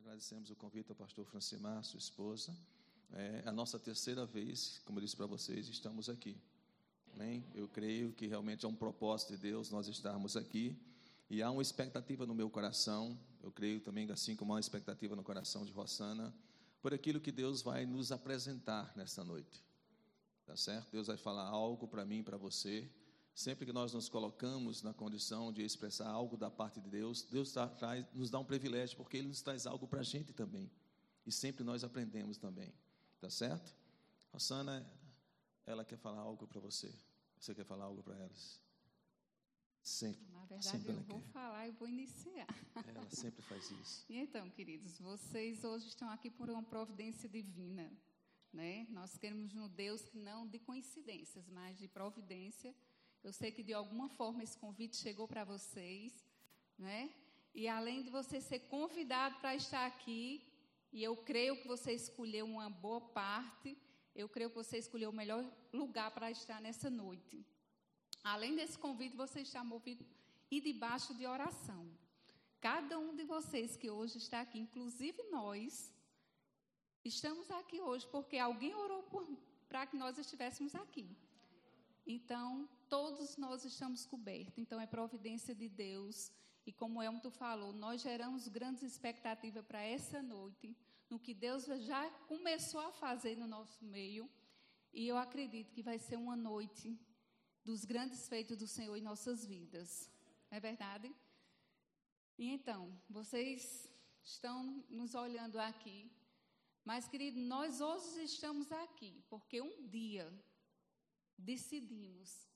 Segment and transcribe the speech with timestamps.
[0.00, 2.56] Agradecemos o convite ao pastor Francimar, sua esposa.
[3.12, 6.36] É a nossa terceira vez, como eu disse para vocês, estamos aqui.
[7.14, 7.44] Amém?
[7.54, 10.76] Eu creio que realmente é um propósito de Deus nós estarmos aqui.
[11.28, 15.16] E há uma expectativa no meu coração, eu creio também, assim como há uma expectativa
[15.16, 16.34] no coração de Rossana,
[16.80, 19.62] por aquilo que Deus vai nos apresentar nesta noite.
[20.46, 20.90] Tá certo?
[20.90, 22.88] Deus vai falar algo para mim, para você.
[23.38, 27.52] Sempre que nós nos colocamos na condição de expressar algo da parte de Deus, Deus
[27.52, 30.68] traz, nos dá um privilégio, porque Ele nos traz algo para a gente também.
[31.24, 32.74] E sempre nós aprendemos também.
[33.20, 33.76] Tá certo?
[34.32, 34.84] Rossana,
[35.64, 36.92] ela quer falar algo para você.
[37.38, 38.60] Você quer falar algo para elas?
[39.82, 40.26] Sempre.
[40.32, 41.28] Na verdade, sempre eu vou quer.
[41.28, 42.48] falar e vou iniciar.
[42.88, 44.04] Ela sempre faz isso.
[44.08, 47.88] E então, queridos, vocês hoje estão aqui por uma providência divina.
[48.52, 48.88] Né?
[48.90, 52.74] Nós queremos um Deus que não de coincidências, mas de providência.
[53.22, 56.12] Eu sei que de alguma forma esse convite chegou para vocês,
[56.78, 57.10] né?
[57.54, 60.44] E além de você ser convidado para estar aqui,
[60.92, 63.76] e eu creio que você escolheu uma boa parte,
[64.14, 67.44] eu creio que você escolheu o melhor lugar para estar nessa noite.
[68.22, 70.04] Além desse convite, você está movido
[70.50, 71.88] e debaixo de oração.
[72.60, 75.92] Cada um de vocês que hoje está aqui, inclusive nós,
[77.04, 79.02] estamos aqui hoje porque alguém orou
[79.68, 81.08] para que nós estivéssemos aqui.
[82.06, 84.58] Então, todos nós estamos cobertos.
[84.58, 86.32] Então, é providência de Deus.
[86.66, 90.76] E como Elmo falou, nós geramos grandes expectativas para essa noite,
[91.08, 94.28] no que Deus já começou a fazer no nosso meio.
[94.92, 96.98] E eu acredito que vai ser uma noite
[97.64, 100.10] dos grandes feitos do Senhor em nossas vidas.
[100.50, 101.14] Não é verdade?
[102.38, 103.90] E então, vocês
[104.22, 106.10] estão nos olhando aqui,
[106.84, 110.32] mas, querido, nós hoje estamos aqui porque um dia
[111.36, 112.47] decidimos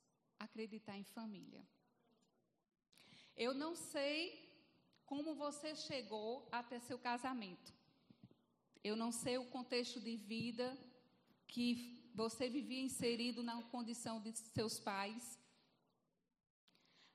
[0.44, 1.62] acreditar em família.
[3.36, 4.16] Eu não sei
[5.06, 7.72] como você chegou até seu casamento.
[8.82, 10.66] Eu não sei o contexto de vida
[11.46, 15.38] que você vivia inserido na condição de seus pais.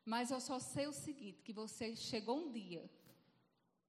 [0.06, 2.90] Mas eu só sei o seguinte: que você chegou um dia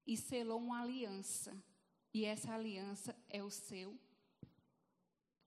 [0.07, 1.57] e selou uma aliança.
[2.13, 3.99] E essa aliança é o seu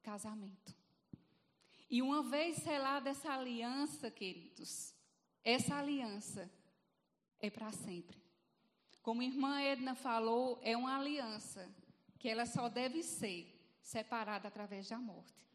[0.02, 0.81] casamento.
[1.92, 4.96] E uma vez selada essa aliança, queridos,
[5.44, 6.50] essa aliança
[7.38, 8.18] é para sempre.
[9.02, 11.70] Como a irmã Edna falou, é uma aliança
[12.18, 15.46] que ela só deve ser separada através da morte.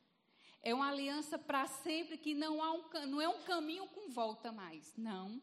[0.63, 4.53] É uma aliança para sempre que não, há um, não é um caminho com volta
[4.53, 4.93] mais.
[4.95, 5.41] Não.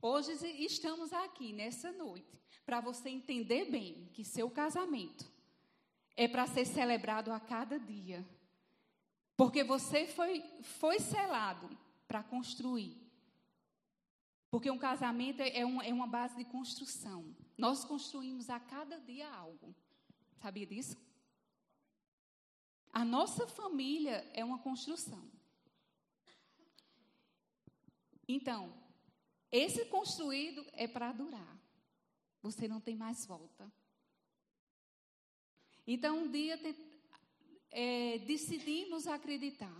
[0.00, 0.32] Hoje
[0.64, 5.30] estamos aqui, nessa noite, para você entender bem que seu casamento
[6.16, 8.24] é para ser celebrado a cada dia.
[9.36, 11.68] Porque você foi, foi selado
[12.06, 12.96] para construir.
[14.50, 17.34] Porque um casamento é, um, é uma base de construção.
[17.58, 19.74] Nós construímos a cada dia algo.
[20.40, 20.96] Sabia disso?
[22.92, 25.28] A nossa família é uma construção.
[28.28, 28.72] Então,
[29.50, 31.58] esse construído é para durar.
[32.40, 33.70] Você não tem mais volta.
[35.86, 36.56] Então, um dia
[37.74, 39.76] é, decidimos acreditar.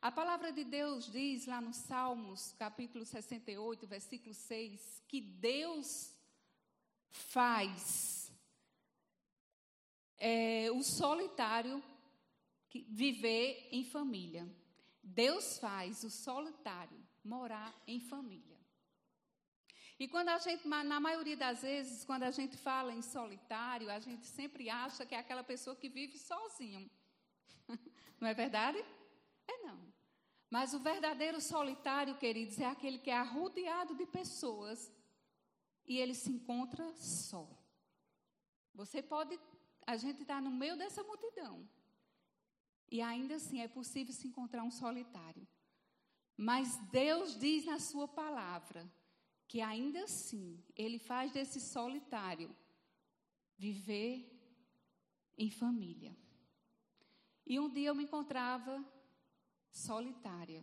[0.00, 6.14] A palavra de Deus diz lá no Salmos, capítulo 68, versículo 6, que Deus
[7.10, 8.32] faz
[10.16, 11.82] é, o solitário
[12.88, 14.48] viver em família.
[15.02, 18.56] Deus faz o solitário morar em família.
[19.98, 23.98] E quando a gente, na maioria das vezes, quando a gente fala em solitário, a
[23.98, 26.88] gente sempre acha que é aquela pessoa que vive sozinho.
[28.20, 28.78] Não é verdade?
[29.48, 29.92] É não.
[30.50, 34.92] Mas o verdadeiro solitário, queridos, é aquele que é arrodeado de pessoas
[35.86, 37.48] e ele se encontra só.
[38.74, 39.38] Você pode,
[39.86, 41.68] a gente está no meio dessa multidão,
[42.90, 45.46] e ainda assim é possível se encontrar um solitário.
[46.36, 48.90] Mas Deus diz na Sua palavra
[49.46, 52.54] que ainda assim Ele faz desse solitário
[53.56, 54.12] viver
[55.36, 56.16] em família.
[57.50, 58.72] E um dia eu me encontrava
[59.72, 60.62] solitária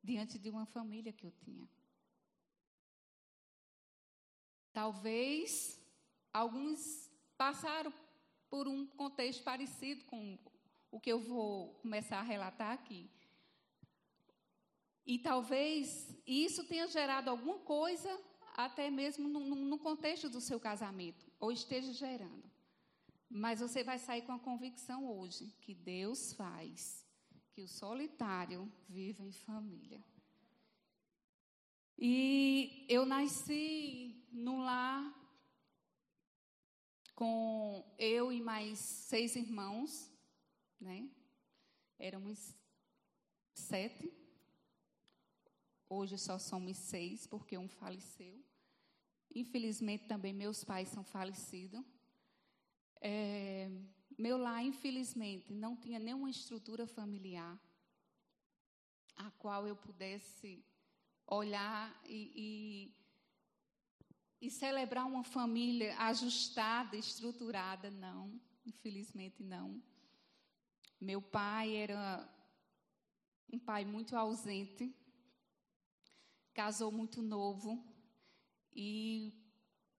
[0.00, 1.68] diante de uma família que eu tinha.
[4.72, 5.82] Talvez
[6.32, 7.92] alguns passaram
[8.48, 10.38] por um contexto parecido com
[10.92, 13.10] o que eu vou começar a relatar aqui.
[15.04, 18.16] E talvez isso tenha gerado alguma coisa,
[18.54, 22.51] até mesmo no, no, contexto do seu casamento, ou esteja gerando.
[23.34, 27.02] Mas você vai sair com a convicção hoje que Deus faz
[27.52, 30.04] que o solitário viva em família.
[31.96, 35.02] E eu nasci num lar
[37.14, 40.12] com eu e mais seis irmãos,
[40.78, 41.08] né?
[41.98, 42.54] Éramos
[43.54, 44.12] sete.
[45.88, 48.44] Hoje só somos seis, porque um faleceu.
[49.34, 51.82] Infelizmente, também meus pais são falecidos.
[53.04, 53.68] É,
[54.16, 57.60] meu lar, infelizmente, não tinha nenhuma estrutura familiar
[59.16, 60.64] a qual eu pudesse
[61.26, 62.92] olhar e,
[64.40, 67.90] e, e celebrar uma família ajustada, estruturada.
[67.90, 69.82] Não, infelizmente não.
[71.00, 72.32] Meu pai era
[73.52, 74.94] um pai muito ausente,
[76.54, 77.84] casou muito novo
[78.72, 79.41] e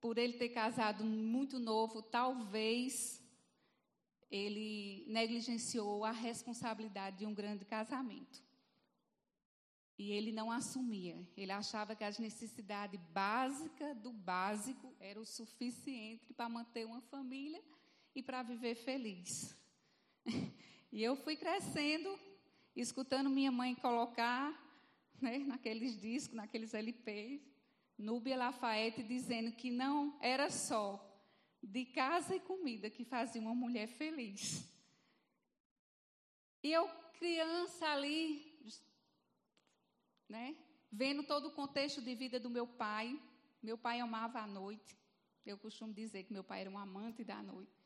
[0.04, 3.24] por ele ter casado muito novo, talvez
[4.30, 8.44] ele negligenciou a responsabilidade de um grande casamento.
[9.98, 11.26] E ele não assumia.
[11.38, 17.64] Ele achava que as necessidades básicas do básico era o suficiente para manter uma família
[18.14, 19.58] e para viver feliz.
[20.96, 22.20] E eu fui crescendo,
[22.76, 24.54] escutando minha mãe colocar
[25.20, 27.42] né, naqueles discos, naqueles LPs,
[27.98, 31.10] Núbia Lafayette dizendo que não era só
[31.62, 34.68] de casa e comida que fazia uma mulher feliz.
[36.62, 36.88] E eu,
[37.20, 38.58] criança ali,
[40.28, 40.56] né,
[40.92, 43.20] vendo todo o contexto de vida do meu pai,
[43.62, 44.98] meu pai amava a noite.
[45.46, 47.84] Eu costumo dizer que meu pai era um amante da noite.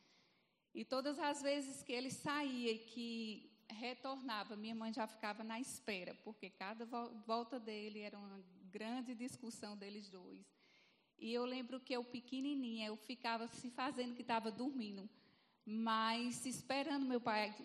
[0.74, 5.60] E todas as vezes que ele saía e que retornava, minha mãe já ficava na
[5.60, 6.86] espera, porque cada
[7.26, 10.46] volta dele era uma grande discussão deles dois.
[11.18, 15.10] E eu lembro que eu pequenininha, eu ficava se fazendo que estava dormindo,
[15.66, 17.56] mas esperando meu pai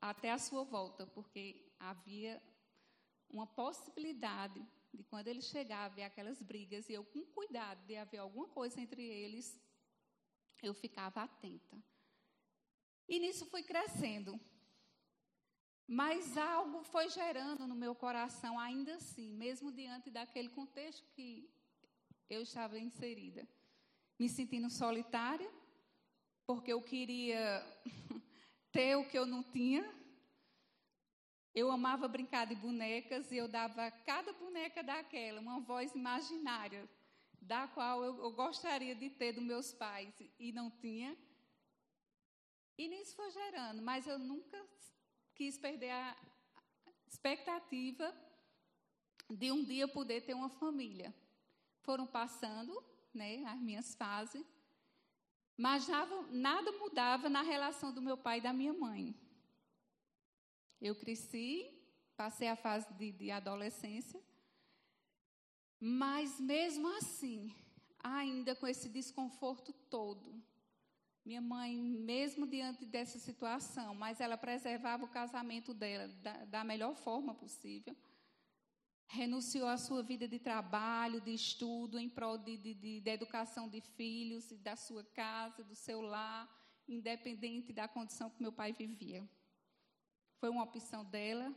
[0.00, 2.40] até a sua volta, porque havia
[3.28, 8.18] uma possibilidade de quando ele chegava e aquelas brigas e eu com cuidado de haver
[8.18, 9.58] alguma coisa entre eles,
[10.62, 11.76] eu ficava atenta.
[13.08, 14.38] E nisso fui crescendo.
[15.92, 21.46] Mas algo foi gerando no meu coração ainda assim, mesmo diante daquele contexto que
[22.30, 23.46] eu estava inserida.
[24.18, 25.50] Me sentindo solitária,
[26.46, 27.62] porque eu queria
[28.72, 29.84] ter o que eu não tinha.
[31.54, 36.88] Eu amava brincar de bonecas e eu dava a cada boneca daquela uma voz imaginária,
[37.38, 41.14] da qual eu, eu gostaria de ter dos meus pais e não tinha.
[42.78, 44.58] E nisso foi gerando, mas eu nunca
[45.42, 46.16] quis perder a
[47.08, 48.14] expectativa
[49.28, 51.12] de um dia poder ter uma família
[51.80, 52.80] foram passando
[53.12, 54.46] né, as minhas fases,
[55.56, 55.88] mas
[56.30, 59.16] nada, mudava na relação do meu pai e da minha mãe.
[60.80, 61.76] Eu cresci,
[62.16, 64.22] passei a fase de, de adolescência,
[65.80, 67.52] mas mesmo assim,
[67.98, 70.40] ainda com esse desconforto todo,
[71.24, 76.94] minha mãe, mesmo diante dessa situação, mas ela preservava o casamento dela da, da melhor
[76.96, 77.96] forma possível
[79.12, 83.68] renunciou à sua vida de trabalho, de estudo, em prol de, de, de, de educação
[83.68, 86.48] de filhos, da sua casa, do seu lar,
[86.88, 89.28] independente da condição que meu pai vivia.
[90.40, 91.54] Foi uma opção dela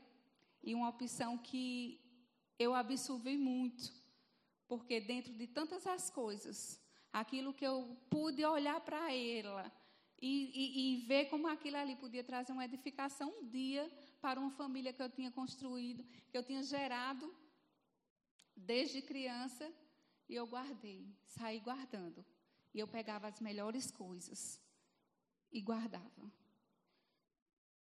[0.61, 1.97] e uma opção que
[2.59, 3.89] eu absorvi muito,
[4.68, 6.84] porque dentro de tantas as coisas,
[7.19, 9.71] aquilo que eu pude olhar para ela
[10.21, 14.51] e, e, e, ver como aquilo ali podia trazer uma edificação um dia para uma
[14.51, 17.33] família que eu tinha construído, que eu tinha gerado
[18.54, 19.66] desde criança
[20.28, 22.25] e eu guardei, saí guardando.
[22.73, 24.61] E eu pegava as melhores coisas
[25.54, 26.31] e guardava.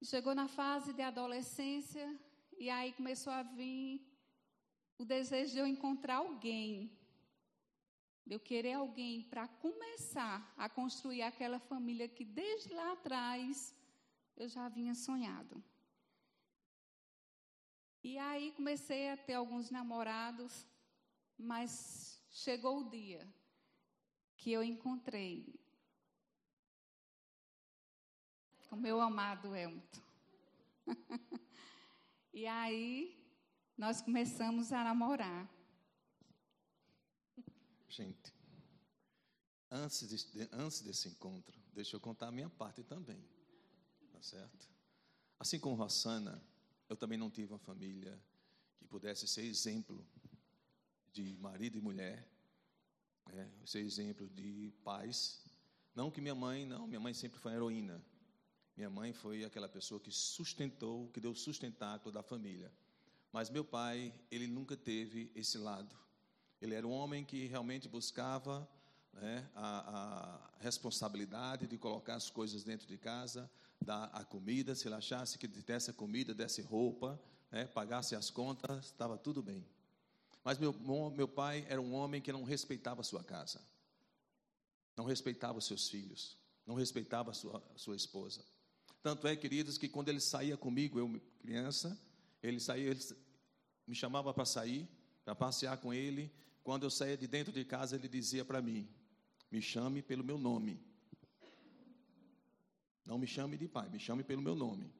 [0.02, 2.07] Chegou na fase de adolescência
[2.59, 4.07] e aí começou a vir
[4.99, 6.92] o desejo de eu encontrar alguém,
[8.26, 13.75] eu querer alguém para começar a construir aquela família que desde lá atrás
[14.37, 15.62] eu já vinha sonhado.
[18.02, 20.67] E aí comecei a ter alguns namorados,
[21.38, 23.26] mas chegou o dia
[24.37, 25.62] que eu encontrei
[28.73, 30.00] o meu amado Elton.
[32.33, 33.23] e aí
[33.76, 35.47] nós começamos a namorar.
[37.92, 38.32] Gente,
[39.70, 43.22] antes, de, antes desse encontro, deixa eu contar a minha parte também.
[44.11, 44.66] Tá certo?
[45.38, 46.42] Assim como Rossana,
[46.88, 48.18] eu também não tive uma família
[48.78, 50.02] que pudesse ser exemplo
[51.12, 52.26] de marido e mulher,
[53.30, 55.44] é, ser exemplo de pais.
[55.94, 58.02] Não que minha mãe, não, minha mãe sempre foi heroína.
[58.75, 62.72] Minha mãe foi aquela pessoa que sustentou, que deu sustentáculo da família.
[63.30, 65.94] Mas meu pai, ele nunca teve esse lado.
[66.62, 68.69] Ele era um homem que realmente buscava
[69.14, 73.50] né, a, a, responsabilidade de colocar as coisas dentro de casa,
[73.85, 78.87] dar a comida, se ele achasse que desse comida, desse roupa, né, pagasse as contas,
[78.87, 79.66] estava tudo bem.
[80.45, 80.73] Mas meu,
[81.11, 83.61] meu pai era um homem que não respeitava a sua casa,
[84.97, 88.40] não respeitava os seus filhos, não respeitava a sua, a sua esposa.
[89.02, 91.99] Tanto é, queridos, que quando ele saía comigo, eu criança,
[92.40, 93.00] ele saía, ele
[93.85, 94.88] me chamava para sair,
[95.25, 96.31] para passear com ele.
[96.62, 98.88] Quando eu saía de dentro de casa, ele dizia para mim:
[99.50, 100.81] me chame pelo meu nome.
[103.04, 104.92] Não me chame de pai, me chame pelo meu nome.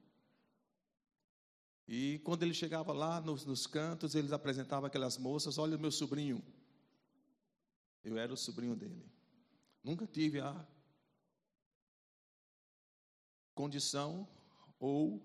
[1.87, 5.91] E quando ele chegava lá nos, nos cantos, eles apresentavam aquelas moças: Olha o meu
[5.91, 6.43] sobrinho.
[8.03, 9.09] Eu era o sobrinho dele.
[9.83, 10.67] Nunca tive a
[13.53, 14.27] condição
[14.79, 15.21] ou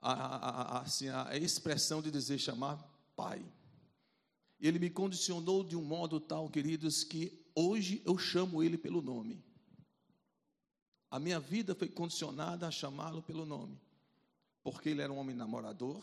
[0.00, 2.76] a, a, a, assim, a expressão de dizer chamar
[3.14, 3.44] pai.
[4.60, 9.44] Ele me condicionou de um modo tal, queridos, que hoje eu chamo ele pelo nome.
[11.10, 13.78] A minha vida foi condicionada a chamá-lo pelo nome
[14.64, 16.02] porque ele era um homem namorador,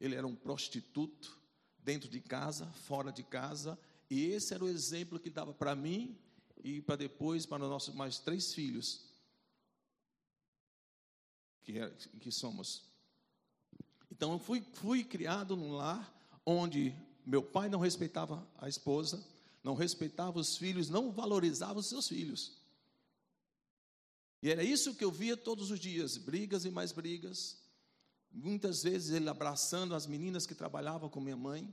[0.00, 1.38] ele era um prostituto,
[1.78, 3.78] dentro de casa, fora de casa,
[4.10, 6.18] e esse era o exemplo que dava para mim
[6.64, 9.04] e para depois para os nossos mais três filhos,
[11.62, 11.78] que,
[12.18, 12.90] que somos.
[14.10, 16.12] Então, eu fui, fui criado num lar
[16.44, 16.96] onde
[17.26, 19.22] meu pai não respeitava a esposa,
[19.62, 22.52] não respeitava os filhos, não valorizava os seus filhos.
[24.42, 27.58] E era isso que eu via todos os dias: brigas e mais brigas,
[28.38, 31.72] Muitas vezes ele abraçando as meninas que trabalhavam com minha mãe,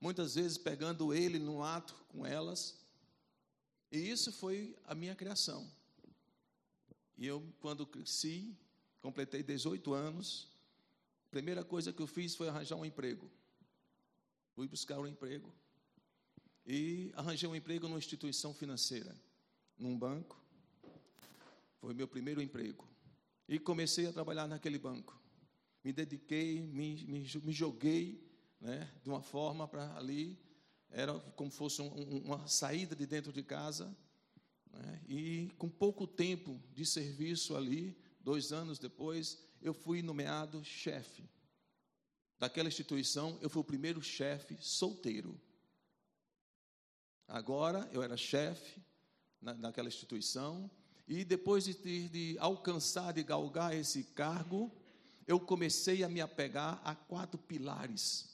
[0.00, 2.76] muitas vezes pegando ele no ato com elas.
[3.92, 5.70] E isso foi a minha criação.
[7.16, 8.56] E eu, quando cresci,
[9.00, 10.48] completei 18 anos,
[11.28, 13.30] a primeira coisa que eu fiz foi arranjar um emprego.
[14.54, 15.52] Fui buscar um emprego.
[16.66, 19.14] E arranjei um emprego numa instituição financeira,
[19.78, 20.40] num banco.
[21.80, 22.86] Foi meu primeiro emprego.
[23.48, 25.20] E comecei a trabalhar naquele banco
[25.82, 28.22] me dediquei, me, me, me joguei
[28.60, 30.38] né, de uma forma para ali,
[30.90, 33.96] era como fosse um, uma saída de dentro de casa,
[34.72, 41.24] né, e com pouco tempo de serviço ali, dois anos depois, eu fui nomeado chefe
[42.40, 45.38] daquela instituição, eu fui o primeiro chefe solteiro.
[47.28, 48.80] Agora eu era chefe
[49.42, 50.70] na, naquela instituição,
[51.06, 54.72] e depois de, de, de alcançar, de galgar esse cargo,
[55.26, 58.30] eu comecei a me apegar a quatro pilares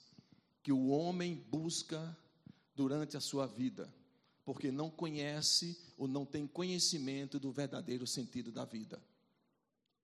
[0.63, 2.17] que o homem busca
[2.73, 3.93] durante a sua vida,
[4.45, 9.01] porque não conhece ou não tem conhecimento do verdadeiro sentido da vida.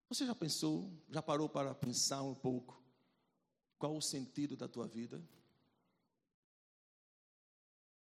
[0.09, 2.82] Você já pensou, já parou para pensar um pouco
[3.83, 5.21] qual o sentido da tua vida?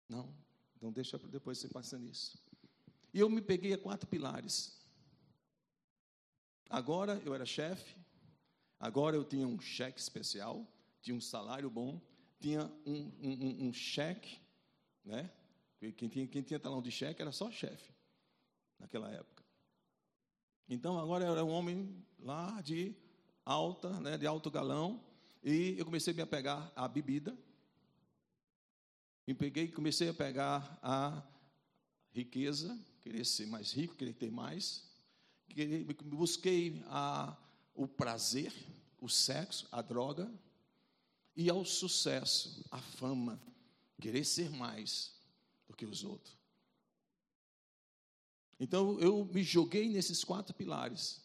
[0.09, 0.35] Não,
[0.75, 2.43] então deixa depois você passar nisso.
[3.13, 4.75] E eu me peguei a quatro pilares.
[6.67, 7.95] Agora eu era chefe,
[8.79, 10.67] Agora eu tinha um cheque especial,
[10.99, 12.01] tinha um salário bom,
[12.39, 14.39] tinha um, um, um cheque,
[15.03, 15.31] né?
[15.95, 17.91] Quem tinha, quem tinha talão de cheque era só chefe,
[18.79, 19.43] naquela época.
[20.67, 22.95] Então agora eu era um homem lá de
[23.45, 25.06] alta, né, de alto galão,
[25.43, 27.37] e eu comecei a me apegar à bebida.
[29.25, 31.23] Me peguei, comecei a pegar a
[32.11, 34.85] riqueza, querer ser mais rico, querer ter mais.
[36.05, 37.37] Busquei a
[37.77, 38.51] o prazer,
[38.99, 40.29] o sexo, a droga,
[41.35, 43.39] e ao sucesso, a fama,
[44.01, 45.15] querer ser mais
[45.67, 46.35] do que os outros.
[48.59, 51.21] Então eu me joguei nesses quatro pilares: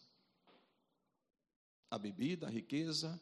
[1.89, 3.19] a bebida, a riqueza,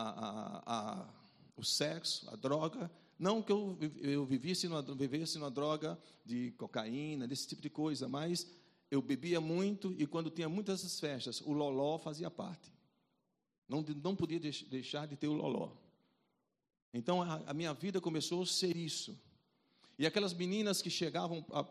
[0.00, 1.08] a, a,
[1.56, 2.90] o sexo, a droga.
[3.18, 8.08] Não que eu, eu vivesse, numa, vivesse numa droga de cocaína, desse tipo de coisa,
[8.08, 8.46] mas
[8.90, 12.72] eu bebia muito e quando tinha muitas festas, o loló fazia parte.
[13.68, 15.72] Não, não podia deixar de ter o loló.
[16.92, 19.18] Então a, a minha vida começou a ser isso.
[19.98, 21.64] E aquelas meninas que chegavam a,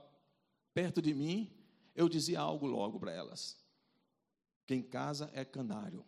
[0.74, 1.52] perto de mim,
[1.96, 3.58] eu dizia algo logo para elas.
[4.66, 6.04] Quem casa é canário.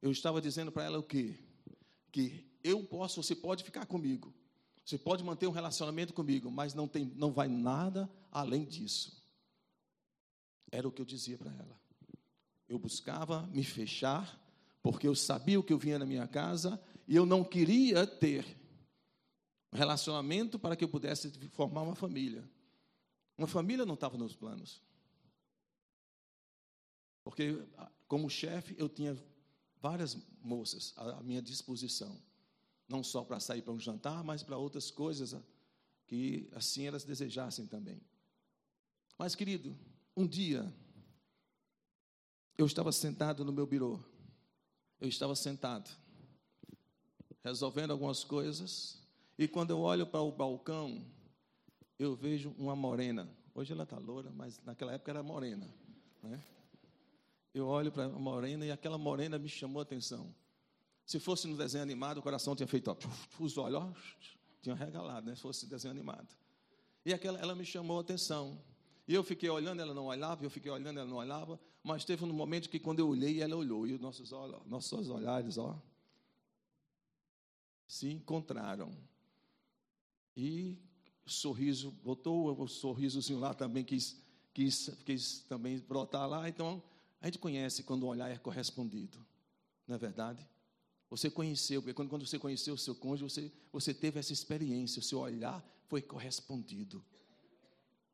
[0.00, 1.38] Eu estava dizendo para ela o quê?
[2.12, 4.34] Que eu posso, você pode ficar comigo.
[4.84, 9.24] Você pode manter um relacionamento comigo, mas não, tem, não vai nada além disso.
[10.70, 11.80] Era o que eu dizia para ela.
[12.68, 14.40] Eu buscava me fechar,
[14.82, 18.44] porque eu sabia o que eu vinha na minha casa e eu não queria ter
[19.72, 22.48] um relacionamento para que eu pudesse formar uma família.
[23.36, 24.80] Uma família não estava nos planos.
[27.24, 27.60] Porque,
[28.06, 29.16] como chefe, eu tinha
[29.86, 32.20] várias moças à minha disposição.
[32.88, 35.36] Não só para sair para um jantar, mas para outras coisas
[36.08, 38.00] que assim elas desejassem também.
[39.16, 39.76] Mas, querido,
[40.16, 40.72] um dia
[42.58, 44.00] eu estava sentado no meu birô,
[45.00, 45.88] eu estava sentado,
[47.44, 49.00] resolvendo algumas coisas,
[49.38, 51.04] e quando eu olho para o balcão,
[51.96, 53.28] eu vejo uma morena.
[53.54, 55.72] Hoje ela está loura, mas naquela época era morena.
[56.22, 56.42] Né?
[57.56, 60.30] Eu olho para a morena e aquela morena me chamou a atenção.
[61.06, 62.96] Se fosse no desenho animado, o coração tinha feito, ó,
[63.42, 63.90] os olhos, ó,
[64.60, 65.34] tinha regalado, né?
[65.34, 66.28] Se fosse desenho animado.
[67.02, 68.60] E aquela, ela me chamou a atenção.
[69.08, 71.58] E eu fiquei olhando, ela não olhava, eu fiquei olhando, ela não olhava.
[71.82, 73.86] Mas teve um momento que quando eu olhei, ela olhou.
[73.86, 74.30] E os nossos,
[74.66, 75.80] nossos olhares, ó,
[77.88, 78.94] se encontraram.
[80.36, 80.76] E
[81.24, 84.22] sorriso, botou o sorrisozinho lá também, quis,
[84.52, 86.46] quis, quis também brotar lá.
[86.50, 86.82] Então,
[87.20, 89.24] a gente conhece quando o olhar é correspondido.
[89.86, 90.46] Não é verdade?
[91.08, 95.00] Você conheceu, porque quando, quando você conheceu o seu cônjuge, você, você teve essa experiência,
[95.00, 97.04] o seu olhar foi correspondido.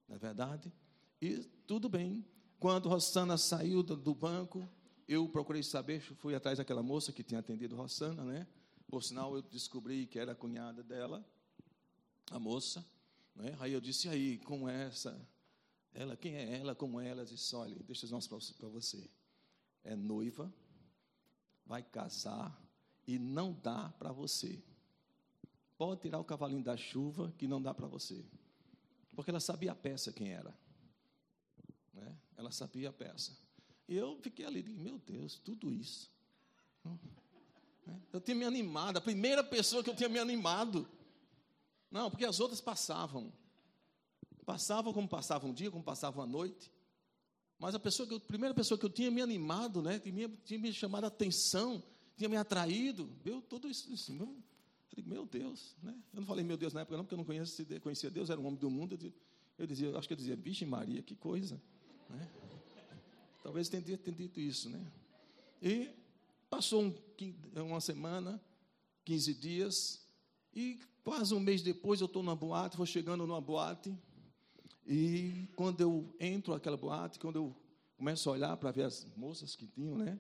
[0.06, 0.72] Não é verdade?
[1.20, 2.24] E tudo bem.
[2.58, 4.68] Quando Rossana saiu do, do banco,
[5.08, 8.46] eu procurei saber, fui atrás daquela moça que tinha atendido Rossana, né?
[8.88, 11.24] Por sinal, eu descobri que era a cunhada dela,
[12.30, 12.84] a moça.
[13.34, 13.56] Né?
[13.58, 15.18] Aí eu disse, aí, como é essa?
[15.94, 17.24] Ela, quem é ela, como é ela?
[17.24, 19.10] Disse, olha, deixa eu dizer para você.
[19.84, 20.52] É noiva,
[21.66, 22.62] vai casar,
[23.06, 24.62] e não dá para você.
[25.76, 28.24] Pode tirar o cavalinho da chuva que não dá para você.
[29.14, 30.54] Porque ela sabia a peça quem era.
[31.92, 32.16] Né?
[32.36, 33.36] Ela sabia a peça.
[33.88, 36.10] E eu fiquei ali, meu Deus, tudo isso.
[37.84, 38.00] Né?
[38.12, 40.88] Eu tinha me animado, a primeira pessoa que eu tinha me animado.
[41.90, 43.32] Não, porque as outras passavam.
[44.44, 46.70] Passavam como passava um dia, como passava a noite.
[47.58, 50.58] Mas a, pessoa que, a primeira pessoa que eu tinha me animado, né, tinha, tinha
[50.58, 51.82] me chamado a atenção,
[52.16, 53.92] tinha me atraído, viu tudo isso.
[53.92, 55.94] isso meu, eu digo, meu Deus, né?
[56.12, 58.40] Eu não falei meu Deus na época, não, porque eu não conhecia, conhecia Deus, era
[58.40, 58.98] um homem do mundo.
[59.56, 61.60] Eu dizia, acho que eu dizia, Vixe Maria, que coisa.
[62.10, 62.28] Né?
[63.42, 64.84] Talvez tenha, tenha dito isso, né?
[65.62, 65.88] E
[66.50, 66.94] passou um,
[67.62, 68.42] uma semana,
[69.04, 70.06] 15 dias,
[70.54, 73.96] e quase um mês depois eu estou na boate, vou chegando numa boate,
[74.86, 77.56] e quando eu entro naquela boate, quando eu
[77.96, 80.18] começo a olhar para ver as moças que tinham, né?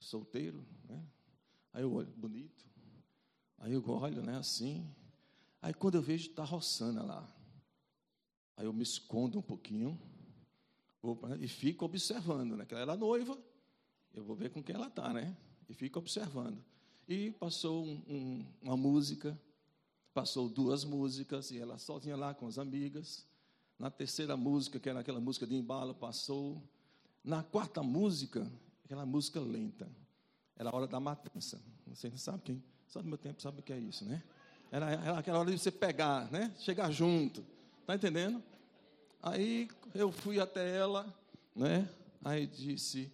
[0.00, 1.02] solteiro, né?
[1.72, 2.64] Aí eu olho, bonito.
[3.58, 4.88] Aí eu olho, né, assim.
[5.60, 7.36] Aí quando eu vejo, está Rossana lá.
[8.56, 9.98] Aí eu me escondo um pouquinho
[11.40, 12.64] e fico observando, né?
[12.64, 13.38] Que ela era noiva,
[14.14, 15.36] eu vou ver com quem ela está, né?
[15.68, 16.62] E fico observando.
[17.06, 19.38] E passou um, um, uma música,
[20.12, 23.26] passou duas músicas, e ela sozinha lá com as amigas.
[23.78, 26.62] Na terceira música, que era aquela música de embalo, passou.
[27.22, 28.50] Na quarta música,
[28.84, 29.88] aquela música lenta.
[30.56, 31.62] Era a hora da matança.
[31.86, 32.64] Você não sabe quem?
[32.88, 34.22] Só do meu tempo sabe o que é isso, né?
[34.70, 36.54] Era, era aquela hora de você pegar, né?
[36.58, 37.44] Chegar junto.
[37.86, 38.42] Tá entendendo?
[39.22, 41.06] Aí eu fui até ela,
[41.54, 41.88] né?
[42.24, 43.12] Aí disse: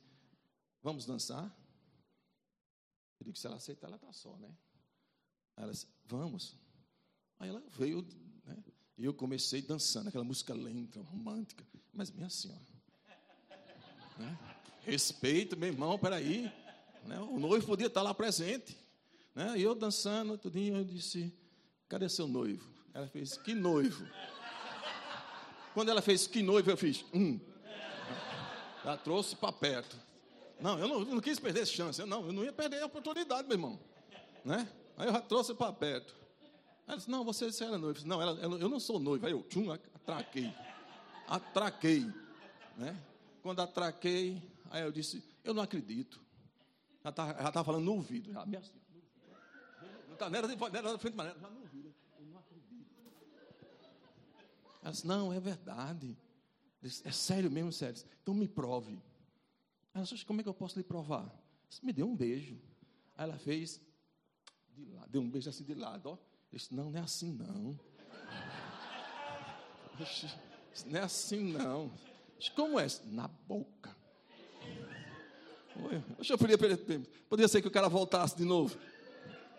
[0.83, 1.45] Vamos dançar?
[3.21, 4.49] Eu disse: Se ela aceitar, ela tá só, né?
[5.57, 6.59] Aí ela disse: Vamos.
[7.39, 8.07] Aí ela veio?
[8.97, 12.61] E eu comecei dançando, aquela música lenta, romântica, mas minha senhora.
[14.19, 14.39] Né?
[14.83, 16.51] Respeito, meu irmão, peraí.
[17.05, 17.19] Né?
[17.19, 18.79] O noivo podia estar lá presente.
[19.35, 19.59] Né?
[19.59, 21.33] E eu dançando, tudinho, eu disse,
[21.89, 22.65] cadê seu noivo?
[22.93, 24.07] Ela fez, que noivo?
[25.75, 27.41] Quando ela fez que noivo, eu fiz, hum.
[28.85, 29.97] Ela trouxe para perto.
[30.61, 32.01] Não, eu não, não, quis perder essa chance.
[32.01, 33.81] Eu, não, eu não ia perder a oportunidade, meu irmão.
[34.45, 34.69] Né?
[34.97, 36.15] Aí eu já trouxe para perto.
[36.87, 37.95] Ela disse, não, você, você era noivo.
[37.95, 39.25] Disse, não, ela, eu não sou noivo.
[39.27, 40.53] Aí eu, tchum, atraquei.
[41.27, 42.13] Atraquei.
[42.77, 43.01] Né?
[43.43, 44.43] Quando atraquei,
[44.75, 46.21] Aí eu disse, eu não acredito.
[47.05, 48.33] Ela estava tá, falando no ouvido.
[48.33, 48.81] Já, minha senhora,
[50.09, 51.95] não está nela, nela frente, mas já no ouvido.
[52.19, 52.91] Eu não acredito.
[54.83, 56.19] Ela disse, não, é verdade.
[56.83, 58.03] Disse, é sério mesmo, sério.
[58.21, 59.01] Então me prove.
[59.95, 61.33] Ela disse, como é que eu posso lhe provar?
[61.69, 62.61] Disse, me dê um beijo.
[63.17, 63.81] Aí ela fez,
[64.71, 66.19] de lado, deu um beijo assim de lado, ó.
[66.55, 67.77] Disse, não, não é assim não.
[70.87, 71.91] Não é assim não.
[72.39, 72.87] Disse, como é?
[73.07, 73.95] Na boca.
[76.31, 76.57] Eu podia,
[77.29, 78.79] podia ser que o cara voltasse de novo.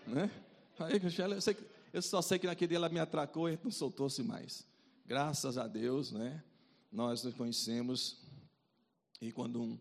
[0.07, 0.31] Né?
[0.79, 1.57] Aí, eu, sei,
[1.91, 4.65] eu só sei que naquele dia ela me atracou e não soltou-se mais.
[5.05, 6.41] Graças a Deus, né?
[6.89, 8.25] Nós nos conhecemos.
[9.19, 9.77] E quando um,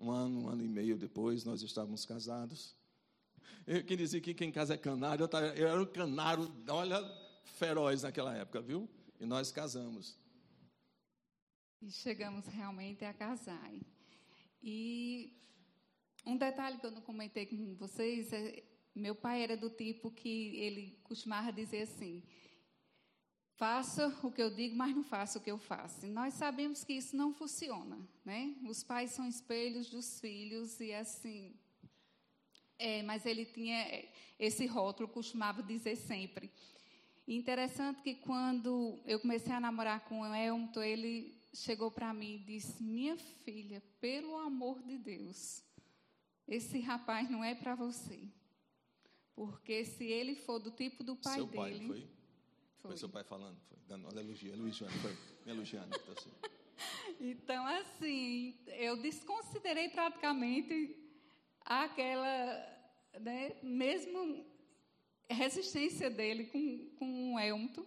[0.00, 2.74] um ano, um ano e meio depois, nós estávamos casados.
[3.66, 7.02] Eu queria dizer que quem casa é canário, eu, tava, eu era um canário, olha,
[7.44, 8.88] feroz naquela época, viu?
[9.20, 10.18] E nós casamos.
[11.82, 13.72] E chegamos realmente a casar.
[14.62, 15.32] E
[16.24, 18.62] um detalhe que eu não comentei com vocês é
[18.96, 22.22] meu pai era do tipo que ele costumava dizer assim:
[23.56, 26.06] faça o que eu digo, mas não faça o que eu faço.
[26.06, 28.56] E nós sabemos que isso não funciona, né?
[28.66, 31.54] Os pais são espelhos dos filhos e assim.
[32.78, 34.04] É, mas ele tinha
[34.38, 36.50] esse rótulo, costumava dizer sempre.
[37.26, 42.36] E interessante que quando eu comecei a namorar com o Elton, ele chegou para mim
[42.36, 45.64] e disse: Minha filha, pelo amor de Deus,
[46.46, 48.20] esse rapaz não é para você.
[49.34, 51.56] Porque se ele for do tipo do pai Seu dele.
[51.56, 51.86] pai, foi?
[51.86, 52.08] Foi.
[52.82, 53.58] foi seu pai falando?
[53.68, 53.78] Foi.
[53.88, 55.12] Dando uma elogio, elogiando, foi.
[55.44, 55.96] Me elogiando.
[55.96, 56.30] Então assim.
[57.20, 60.96] então, assim, eu desconsiderei praticamente
[61.66, 62.74] aquela.
[63.20, 64.44] Né, mesmo
[65.28, 67.86] resistência dele com, com o Elton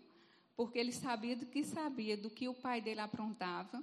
[0.60, 3.82] porque ele sabia do que sabia, do que o pai dele aprontava.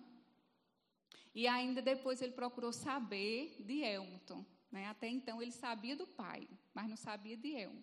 [1.35, 4.45] E ainda depois ele procurou saber de Elton.
[4.71, 4.87] Né?
[4.87, 7.83] Até então ele sabia do pai, mas não sabia de Elton.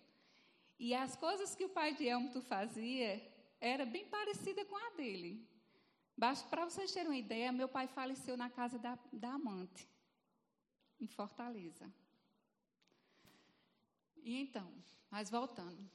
[0.78, 3.20] E as coisas que o pai de Elton fazia
[3.60, 5.44] era bem parecida com a dele.
[6.48, 9.88] Para vocês terem uma ideia, meu pai faleceu na casa da, da amante,
[11.00, 11.92] em Fortaleza.
[14.24, 14.74] E então,
[15.10, 15.88] mas voltando.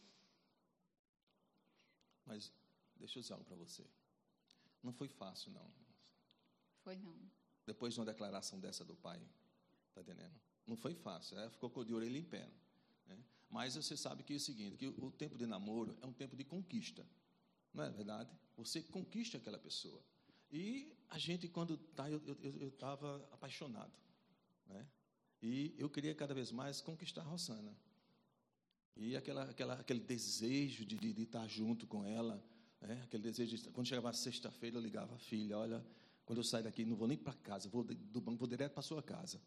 [2.25, 2.53] Mas
[2.99, 3.83] Deixa eu dizer algo para você.
[4.83, 5.71] Não foi fácil, não.
[6.83, 7.17] Foi não.
[7.65, 9.21] Depois de uma declaração dessa do pai,
[9.93, 10.33] tá entendendo?
[10.67, 11.37] Não foi fácil.
[11.37, 12.49] Ela ficou com o de orelha em pé.
[13.07, 13.17] Né?
[13.49, 16.35] Mas você sabe que é o seguinte, que o tempo de namoro é um tempo
[16.35, 17.05] de conquista.
[17.73, 18.29] Não é verdade?
[18.57, 20.03] Você conquista aquela pessoa.
[20.51, 23.93] E a gente, quando está, eu estava apaixonado.
[24.65, 24.85] Né?
[25.41, 27.75] E eu queria cada vez mais conquistar a Rosana.
[28.95, 32.43] E aquela, aquela, aquele desejo de, de, de estar junto com ela,
[32.81, 33.01] né?
[33.03, 35.85] Aquele desejo de, quando chegava sexta-feira, eu ligava, filha, olha,
[36.25, 38.83] quando eu sair daqui, não vou nem para casa, vou do banco, vou direto para
[38.83, 39.41] sua casa.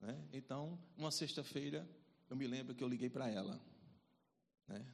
[0.00, 0.28] Né?
[0.32, 1.88] Então, uma sexta-feira,
[2.28, 3.60] eu me lembro que eu liguei para ela.
[4.68, 4.84] Né?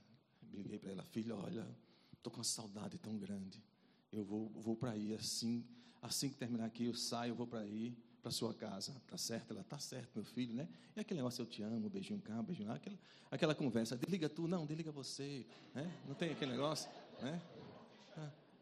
[0.52, 1.66] Liguei para ela, filha, olha,
[2.12, 3.62] estou com uma saudade tão grande.
[4.10, 5.66] Eu vou, vou para aí, assim,
[6.00, 7.96] assim que terminar aqui, eu saio, eu vou para aí,
[8.28, 9.52] para sua casa, tá certo?
[9.52, 10.68] Ela tá certo, meu filho, né?
[10.94, 12.98] E aquele negócio, eu te amo, beijinho cá, beijinho lá, aquela,
[13.30, 15.90] aquela conversa, desliga tu, não, desliga você, né?
[16.06, 16.90] Não tem aquele negócio,
[17.22, 17.40] né?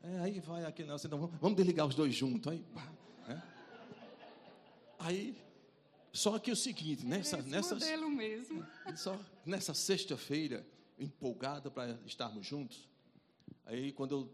[0.04, 2.52] É, aí vai aquele negócio, então vamos desligar os dois juntos.
[2.52, 2.64] Aí,
[3.26, 3.42] né?
[5.00, 5.36] aí
[6.12, 7.74] só que é o seguinte, nessa, nessa,
[8.08, 8.64] mesmo.
[8.96, 10.64] Só, nessa sexta-feira,
[10.96, 12.88] empolgada para estarmos juntos,
[13.64, 14.30] aí quando eu,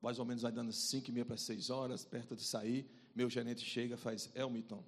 [0.00, 3.30] mais ou menos vai dando cinco e meia para seis horas, perto de sair, meu
[3.30, 4.84] gerente chega e faz, Elmiton,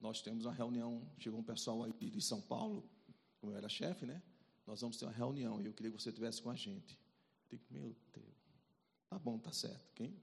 [0.00, 2.88] nós temos uma reunião, chegou um pessoal aí de São Paulo,
[3.40, 4.22] como eu era chefe, né?
[4.66, 6.98] Nós vamos ter uma reunião e eu queria que você estivesse com a gente.
[7.50, 8.36] Eu digo, meu Deus.
[9.08, 9.92] Tá bom, tá certo.
[9.94, 10.14] Quem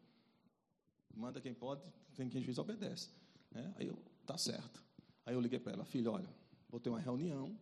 [1.15, 1.82] manda quem pode,
[2.13, 3.10] tem quem juiz obedece.
[3.52, 3.74] Né?
[3.78, 4.84] Aí eu, tá certo.
[5.26, 6.30] Aí eu liguei para ela, filha, olha,
[6.70, 7.58] vou ter uma reunião,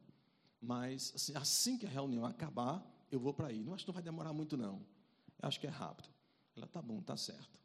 [0.60, 3.64] mas assim, assim que a reunião acabar, eu vou para aí.
[3.64, 4.86] Não acho que não vai demorar muito, não.
[5.42, 6.10] Eu acho que é rápido.
[6.56, 7.60] Ela, tá bom, tá certo.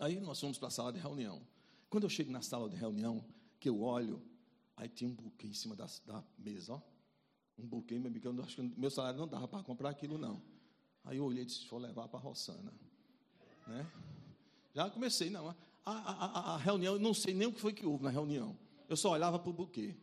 [0.00, 1.46] Aí nós fomos para a sala de reunião.
[1.90, 3.22] Quando eu chego na sala de reunião,
[3.60, 4.22] que eu olho,
[4.74, 6.80] aí tinha um buquê em cima da, da mesa, ó.
[7.58, 10.42] Um buquê, meu amigo, eu acho que meu salário não dava para comprar aquilo, não.
[11.04, 12.72] Aí eu olhei e disse, vou levar para a Rossana.
[13.66, 13.86] Né?
[14.74, 15.48] Já comecei, não.
[15.48, 18.10] A, a, a, a, reunião, eu não sei nem o que foi que houve na
[18.10, 18.56] reunião.
[18.88, 19.94] Eu só olhava para o buquê.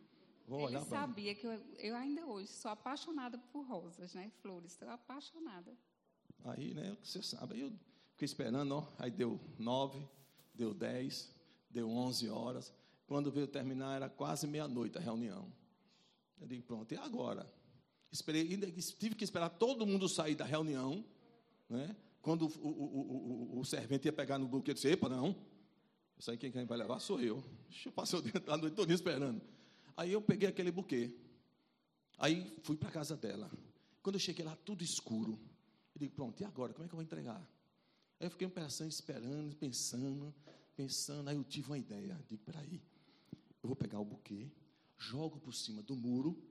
[0.46, 4.30] Vou Ele sabia que eu, eu, ainda hoje sou apaixonada por rosas, né?
[4.40, 5.76] Flores, estou apaixonada.
[6.44, 7.72] Aí, né, você sabe, eu
[8.18, 10.04] fiquei esperando, ó, aí deu nove,
[10.52, 11.32] deu dez,
[11.70, 12.74] deu onze horas.
[13.06, 15.52] Quando veio terminar, era quase meia-noite a reunião.
[16.40, 17.48] Eu digo, pronto, e agora?
[18.10, 18.44] Esperei,
[18.98, 21.04] tive que esperar todo mundo sair da reunião.
[21.68, 21.94] Né?
[22.20, 25.36] Quando o, o, o, o, servente ia pegar no buquê, eu disse: Epa, não.
[26.18, 27.44] Isso aí quem, vai levar sou eu.
[27.86, 29.40] Eu passei o dia a noite toda esperando.
[29.96, 31.14] Aí eu peguei aquele buquê.
[32.18, 33.48] Aí fui para a casa dela.
[34.02, 35.38] Quando eu cheguei lá, tudo escuro.
[35.94, 36.72] Eu digo: Pronto, e agora?
[36.72, 37.46] Como é que eu vou entregar?
[38.20, 40.34] Aí eu fiquei pedacinho esperando, pensando,
[40.76, 41.28] pensando.
[41.28, 42.18] Aí eu tive uma ideia.
[42.28, 42.82] Digo: Peraí,
[43.62, 44.50] eu vou pegar o buquê,
[44.96, 46.48] jogo por cima do muro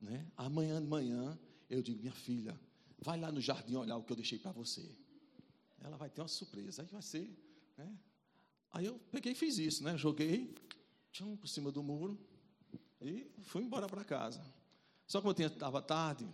[0.00, 0.26] né?
[0.36, 2.58] Amanhã de manhã, eu digo, minha filha,
[2.98, 4.88] vai lá no jardim olhar o que eu deixei para você.
[5.80, 7.36] Ela vai ter uma surpresa, aí vai ser.
[7.76, 7.98] Né?
[8.70, 9.96] Aí eu peguei e fiz isso, né?
[9.96, 10.54] Joguei,
[11.12, 12.18] tchum, por cima do muro
[13.00, 14.42] e fui embora para casa.
[15.06, 16.28] Só que eu estava tarde,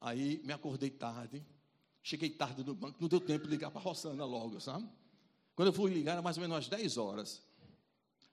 [0.00, 1.44] aí me acordei tarde,
[2.02, 4.88] cheguei tarde no banco, não deu tempo de ligar para a Rossana logo, sabe?
[5.54, 7.42] Quando eu fui ligar, era mais ou menos às 10 horas.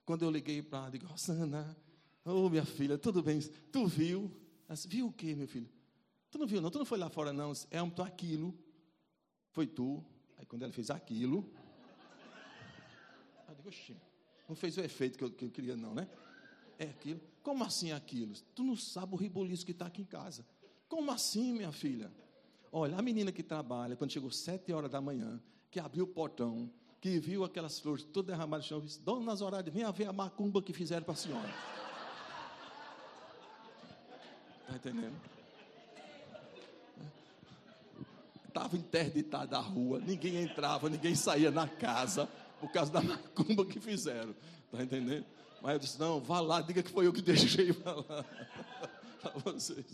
[0.06, 1.76] Quando eu liguei para ela, digo, Rossana,
[2.24, 3.40] ô oh, minha filha, tudo bem?
[3.72, 4.32] Tu viu?
[4.68, 5.70] Ela disse, viu o quê, meu filho?
[6.32, 6.70] Tu não viu, não?
[6.70, 7.52] Tu não foi lá fora, não?
[7.72, 8.58] É um aquilo.
[9.52, 10.04] Foi tu.
[10.38, 11.50] Aí quando ela fez aquilo.
[13.48, 13.98] Eu digo, oxi,
[14.48, 16.08] não fez o efeito que eu, que eu queria, não, né?
[16.78, 17.20] É aquilo.
[17.42, 18.34] Como assim aquilo?
[18.54, 20.46] Tu não sabe o riboliço que está aqui em casa.
[20.88, 22.12] Como assim, minha filha?
[22.72, 26.70] Olha, a menina que trabalha, quando chegou sete horas da manhã, que abriu o portão,
[27.00, 30.62] que viu aquelas flores todas derramadas no chão, disse, Dona Zoraide, venha ver a macumba
[30.62, 31.54] que fizeram para a senhora.
[34.62, 35.16] Está entendendo?
[38.48, 42.28] Estava interditada a rua, ninguém entrava, ninguém saía na casa,
[42.60, 44.36] por causa da macumba que fizeram.
[44.66, 45.26] Está entendendo?
[45.62, 48.26] Mas eu disse, não, vá lá, diga que foi eu que deixei para lá.
[49.22, 49.86] para vocês.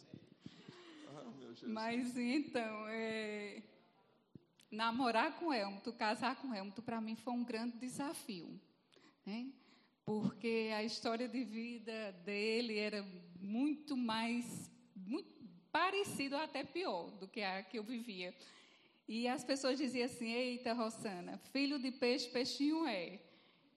[1.65, 3.61] Mas então, é
[4.73, 8.59] namorar com Helmuto, casar com Helmuto, para mim foi um grande desafio.
[9.25, 9.51] Né?
[10.05, 13.05] Porque a história de vida dele era
[13.39, 15.31] muito mais, muito
[15.71, 18.35] parecido, até pior, do que a que eu vivia.
[19.07, 23.19] E as pessoas diziam assim: Eita, Rosana, filho de peixe, peixinho é.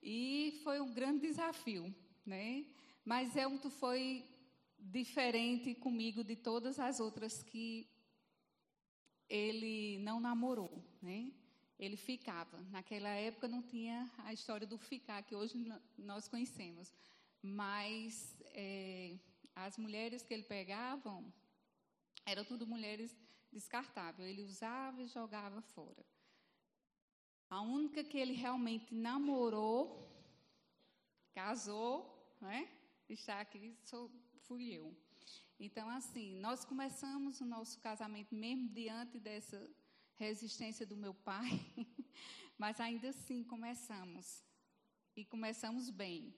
[0.01, 1.93] E foi um grande desafio,
[2.25, 2.65] né?
[3.05, 4.23] Mas Helmuto foi
[4.79, 7.89] diferente comigo de todas as outras que
[9.29, 11.31] ele não namorou, né?
[11.77, 12.57] Ele ficava.
[12.71, 15.55] Naquela época não tinha a história do ficar que hoje
[15.97, 16.93] nós conhecemos,
[17.41, 19.17] mas é,
[19.55, 21.31] as mulheres que ele pegavam
[22.25, 23.15] eram tudo mulheres
[23.51, 24.29] descartáveis.
[24.29, 26.05] Ele usava e jogava fora.
[27.49, 30.05] A única que ele realmente namorou,
[31.33, 32.67] casou, né?
[33.07, 34.11] Está aqui, sou,
[34.47, 34.95] fui eu.
[35.59, 39.59] Então, assim, nós começamos o nosso casamento mesmo diante dessa
[40.15, 41.49] resistência do meu pai,
[42.57, 44.43] mas ainda assim começamos.
[45.15, 46.33] E começamos bem.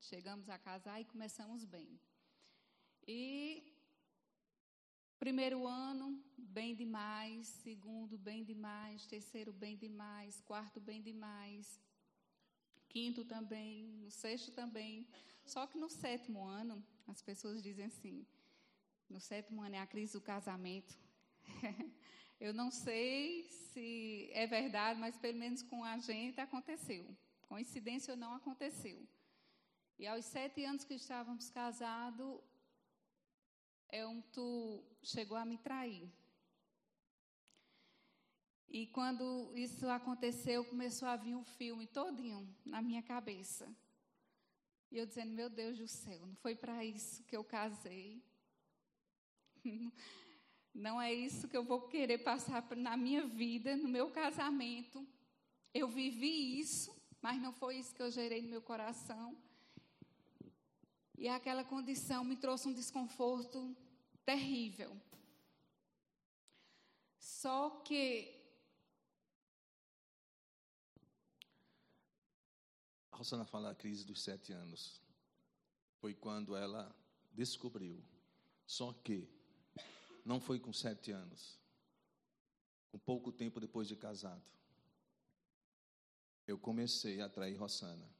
[0.00, 2.00] Chegamos a casar e começamos bem.
[3.06, 3.62] E
[5.18, 7.46] primeiro ano, bem demais.
[7.46, 9.06] Segundo, bem demais.
[9.06, 10.40] Terceiro, bem demais.
[10.40, 11.80] Quarto, bem demais.
[12.88, 13.84] Quinto também.
[14.02, 15.06] No sexto também.
[15.52, 18.26] Só que no sétimo ano, as pessoas dizem assim:
[19.06, 20.98] no sétimo ano é a crise do casamento.
[22.40, 27.04] Eu não sei se é verdade, mas pelo menos com a gente aconteceu.
[27.42, 29.06] Coincidência ou não aconteceu.
[29.98, 32.40] E aos sete anos que estávamos casados,
[34.32, 36.10] tu chegou a me trair.
[38.70, 43.70] E quando isso aconteceu, começou a vir um filme todinho na minha cabeça.
[44.92, 48.22] E eu dizendo, meu Deus do céu, não foi para isso que eu casei.
[50.74, 55.06] Não é isso que eu vou querer passar na minha vida, no meu casamento.
[55.74, 59.36] Eu vivi isso, mas não foi isso que eu gerei no meu coração.
[61.18, 63.76] E aquela condição me trouxe um desconforto
[64.24, 64.96] terrível.
[67.18, 68.31] Só que.
[73.22, 75.00] Rosana fala da crise dos sete anos.
[76.00, 76.92] Foi quando ela
[77.32, 78.02] descobriu.
[78.66, 79.28] Só que
[80.24, 81.56] não foi com sete anos,
[82.92, 84.50] um pouco tempo depois de casado,
[86.48, 88.10] eu comecei a atrair Rossana.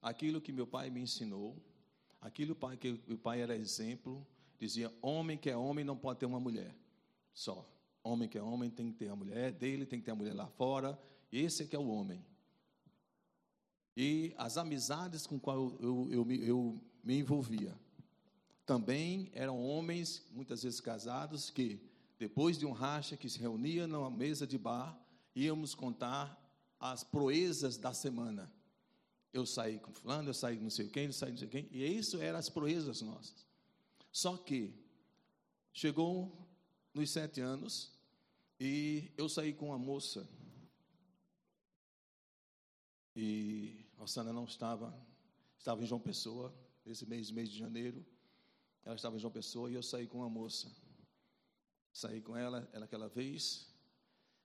[0.00, 1.60] Aquilo que meu pai me ensinou,
[2.20, 4.24] aquilo que meu pai era exemplo,
[4.60, 6.72] dizia: homem que é homem não pode ter uma mulher
[7.34, 7.68] só.
[8.04, 10.34] Homem que é homem tem que ter a mulher dele, tem que ter a mulher
[10.34, 10.96] lá fora.
[11.32, 12.24] Esse é que é o homem.
[14.00, 17.76] E as amizades com qual eu, eu, eu, me, eu me envolvia,
[18.64, 21.80] também eram homens, muitas vezes casados, que
[22.16, 24.96] depois de um racha que se reunia numa mesa de bar,
[25.34, 26.40] íamos contar
[26.78, 28.48] as proezas da semana.
[29.32, 31.68] Eu saí com fulano, eu saí com não sei quem, eu saí não sei quem,
[31.72, 33.44] e isso eram as proezas nossas.
[34.12, 34.72] Só que
[35.72, 36.46] chegou
[36.94, 37.90] nos sete anos
[38.60, 40.24] e eu saí com uma moça
[43.16, 44.96] e Rosana não estava,
[45.58, 48.06] estava em João Pessoa, nesse mês, mês de janeiro.
[48.84, 50.70] Ela estava em João Pessoa e eu saí com uma moça.
[51.92, 53.68] Saí com ela, ela aquela vez.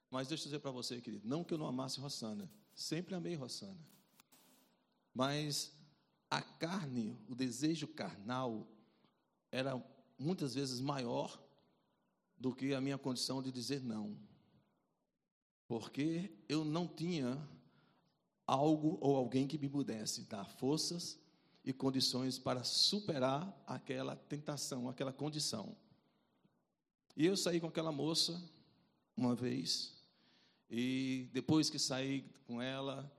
[0.09, 3.35] Mas deixa eu dizer para você, querido, não que eu não amasse Rossana, sempre amei
[3.35, 3.79] Rossana.
[5.13, 5.71] Mas
[6.31, 8.67] a carne, o desejo carnal,
[9.51, 9.79] era
[10.17, 11.39] muitas vezes maior
[12.35, 14.17] do que a minha condição de dizer não.
[15.67, 17.37] Porque eu não tinha
[18.45, 21.19] algo ou alguém que me pudesse dar forças
[21.63, 25.75] e condições para superar aquela tentação, aquela condição.
[27.15, 28.41] E eu saí com aquela moça
[29.15, 29.93] uma vez,
[30.69, 33.11] e depois que saí com ela,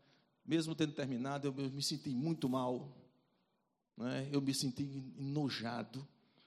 [0.45, 2.93] mesmo tendo terminado, eu me senti muito mal,
[3.97, 4.29] né?
[4.33, 4.83] eu me senti
[5.17, 6.07] enojado.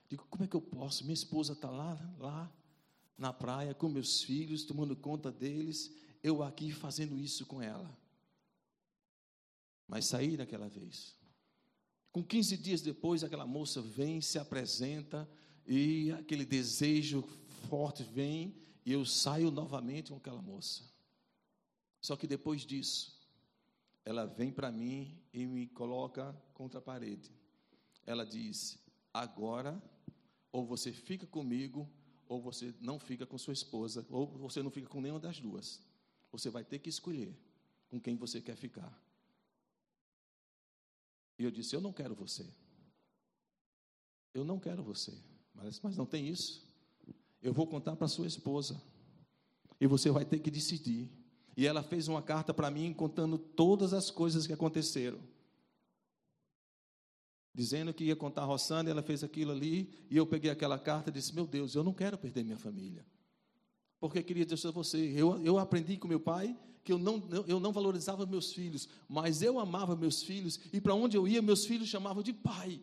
[0.09, 1.03] Digo, como é que eu posso?
[1.03, 2.51] Minha esposa está lá, lá
[3.17, 7.97] na praia com meus filhos, tomando conta deles, eu aqui fazendo isso com ela.
[9.87, 11.15] Mas saí daquela vez.
[12.11, 15.29] Com 15 dias depois, aquela moça vem, se apresenta
[15.65, 17.21] e aquele desejo
[17.69, 20.83] forte vem e eu saio novamente com aquela moça.
[22.01, 23.17] Só que depois disso,
[24.05, 27.31] ela vem para mim e me coloca contra a parede.
[28.05, 28.79] Ela diz:
[29.13, 29.81] agora,
[30.51, 31.89] ou você fica comigo,
[32.27, 35.81] ou você não fica com sua esposa, ou você não fica com nenhuma das duas.
[36.31, 37.37] Você vai ter que escolher
[37.89, 39.06] com quem você quer ficar.
[41.37, 42.45] E eu disse: Eu não quero você.
[44.33, 45.13] Eu não quero você.
[45.53, 46.65] Mas, mas não tem isso.
[47.41, 48.81] Eu vou contar para sua esposa.
[49.79, 51.09] E você vai ter que decidir.
[51.55, 55.19] E ela fez uma carta para mim contando todas as coisas que aconteceram.
[57.53, 61.09] Dizendo que ia contar a Rossana, ela fez aquilo ali, e eu peguei aquela carta
[61.09, 63.03] e disse: Meu Deus, eu não quero perder minha família.
[63.99, 67.59] Porque queria dizer a você, eu, eu aprendi com meu pai que eu não, eu
[67.59, 71.65] não valorizava meus filhos, mas eu amava meus filhos, e para onde eu ia, meus
[71.65, 72.81] filhos chamavam de pai.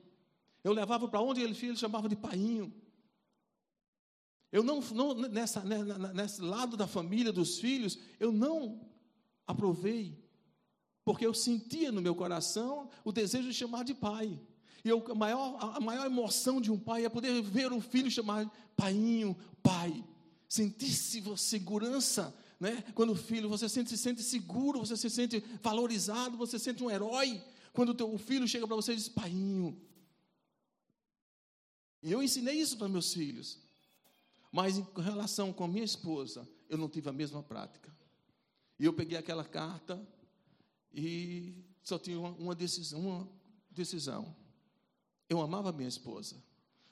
[0.63, 2.71] Eu levava para onde ele filho chamava de painho.
[4.53, 5.79] Eu não, não nessa, né,
[6.15, 8.81] nesse lado da família, dos filhos, eu não
[9.47, 10.23] aprovei,
[11.03, 14.39] porque eu sentia no meu coração o desejo de chamar de pai.
[14.85, 18.11] E eu, a, maior, a maior emoção de um pai é poder ver um filho
[18.11, 20.05] chamar painho, pai.
[20.55, 22.81] Sentir-se segurança, né?
[22.95, 26.85] Quando o filho, você sente, se sente seguro, você se sente valorizado, você se sente
[26.85, 27.43] um herói.
[27.73, 29.77] Quando o, teu, filho chega para você e diz, painho,
[32.01, 33.59] e eu ensinei isso para meus filhos.
[34.53, 37.93] Mas em relação com a minha esposa, eu não tive a mesma prática.
[38.79, 40.01] E eu peguei aquela carta
[40.93, 43.29] e só tinha uma, uma decisão, uma
[43.73, 44.37] decisão.
[45.29, 46.41] Eu amava minha esposa,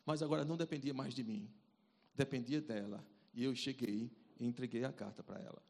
[0.04, 1.48] mas agora não dependia mais de mim.
[2.12, 3.11] Dependia dela.
[3.32, 5.62] E eu cheguei e entreguei a carta para ela.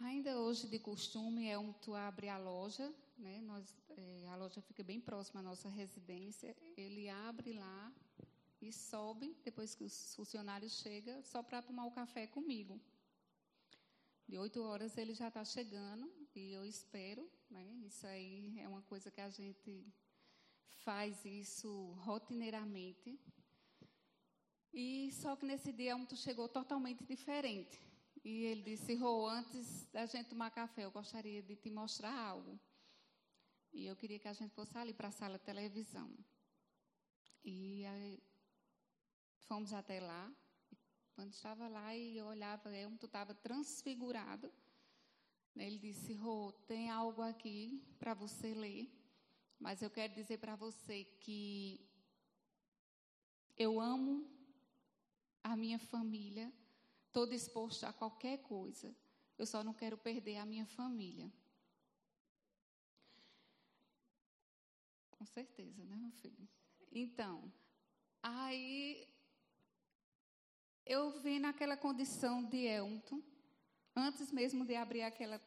[0.00, 3.40] Ainda hoje, de costume, é um tu abre a loja né?
[3.42, 6.56] Nós, é, a loja fica bem próxima à nossa residência.
[6.76, 7.92] Ele abre lá
[8.60, 12.80] e sobe, depois que os funcionários chegam, só para tomar o café comigo.
[14.26, 17.30] De oito horas ele já está chegando e eu espero.
[17.50, 17.64] Né?
[17.84, 19.86] Isso aí é uma coisa que a gente
[20.84, 23.18] faz isso rotineiramente.
[24.72, 27.80] E só que nesse dia um chegou totalmente diferente.
[28.24, 32.58] E ele disse: Rô, antes da gente tomar café, eu gostaria de te mostrar algo.
[33.72, 36.12] E eu queria que a gente fosse ali para a sala de televisão.
[37.44, 38.22] E aí,
[39.40, 40.30] fomos até lá.
[41.14, 44.52] Quando estava lá e eu olhava, eu, tu estava transfigurado.
[45.56, 48.88] Ele disse: Rô, tem algo aqui para você ler,
[49.58, 51.80] mas eu quero dizer para você que
[53.56, 54.39] eu amo
[55.42, 56.52] a minha família,
[57.06, 58.94] estou disposto a qualquer coisa,
[59.38, 61.32] eu só não quero perder a minha família.
[65.20, 66.48] com certeza, né, meu filho?
[66.90, 67.52] Então,
[68.22, 69.06] aí
[70.86, 73.22] eu vi naquela condição de Elton,
[73.94, 75.38] antes mesmo de abrir aquela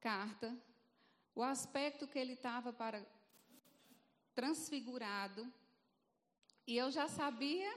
[0.00, 0.54] carta,
[1.34, 3.02] o aspecto que ele estava para
[4.34, 5.50] transfigurado,
[6.66, 7.74] e eu já sabia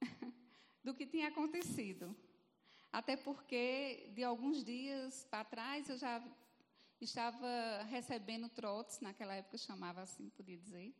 [0.82, 2.16] do que tinha acontecido.
[2.92, 6.22] Até porque, de alguns dias para trás, eu já
[7.00, 10.94] estava recebendo trotes, naquela época chamava assim, podia dizer.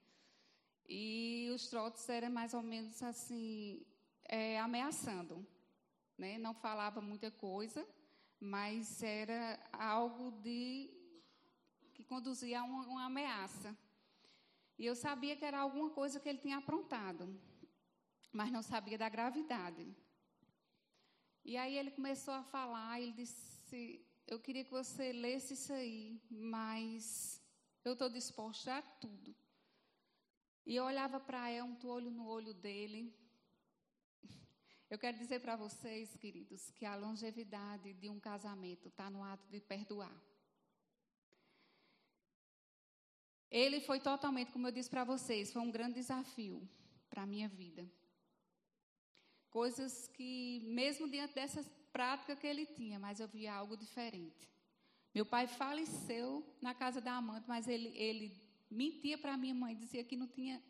[0.89, 3.85] E os trotes eram mais ou menos assim,
[4.25, 5.47] é, ameaçando.
[6.17, 6.39] Né?
[6.39, 7.87] Não falava muita coisa,
[8.39, 10.91] mas era algo de
[11.93, 13.77] que conduzia a uma, uma ameaça.
[14.79, 17.29] E eu sabia que era alguma coisa que ele tinha aprontado,
[18.33, 19.87] mas não sabia da gravidade.
[21.45, 26.21] E aí ele começou a falar, ele disse: eu queria que você lesse isso aí,
[26.31, 27.43] mas
[27.85, 29.35] eu estou disposta a tudo.
[30.65, 33.13] E eu olhava para Elton, olho no olho dele.
[34.89, 39.49] Eu quero dizer para vocês, queridos, que a longevidade de um casamento está no ato
[39.49, 40.15] de perdoar.
[43.51, 46.69] Ele foi totalmente, como eu disse para vocês, foi um grande desafio
[47.09, 47.91] para a minha vida.
[49.51, 54.49] Coisas que, mesmo diante dessas prática que ele tinha, mas eu via algo diferente.
[55.15, 58.41] Meu pai faleceu na casa da amante, mas ele, ele
[58.71, 60.63] mentia para minha mãe, dizia que não tinha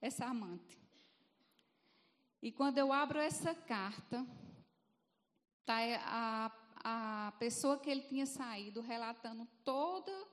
[0.00, 0.78] essa amante.
[2.42, 4.26] E quando eu abro essa carta,
[5.64, 10.28] tá a, a pessoa que ele tinha saído relatando todos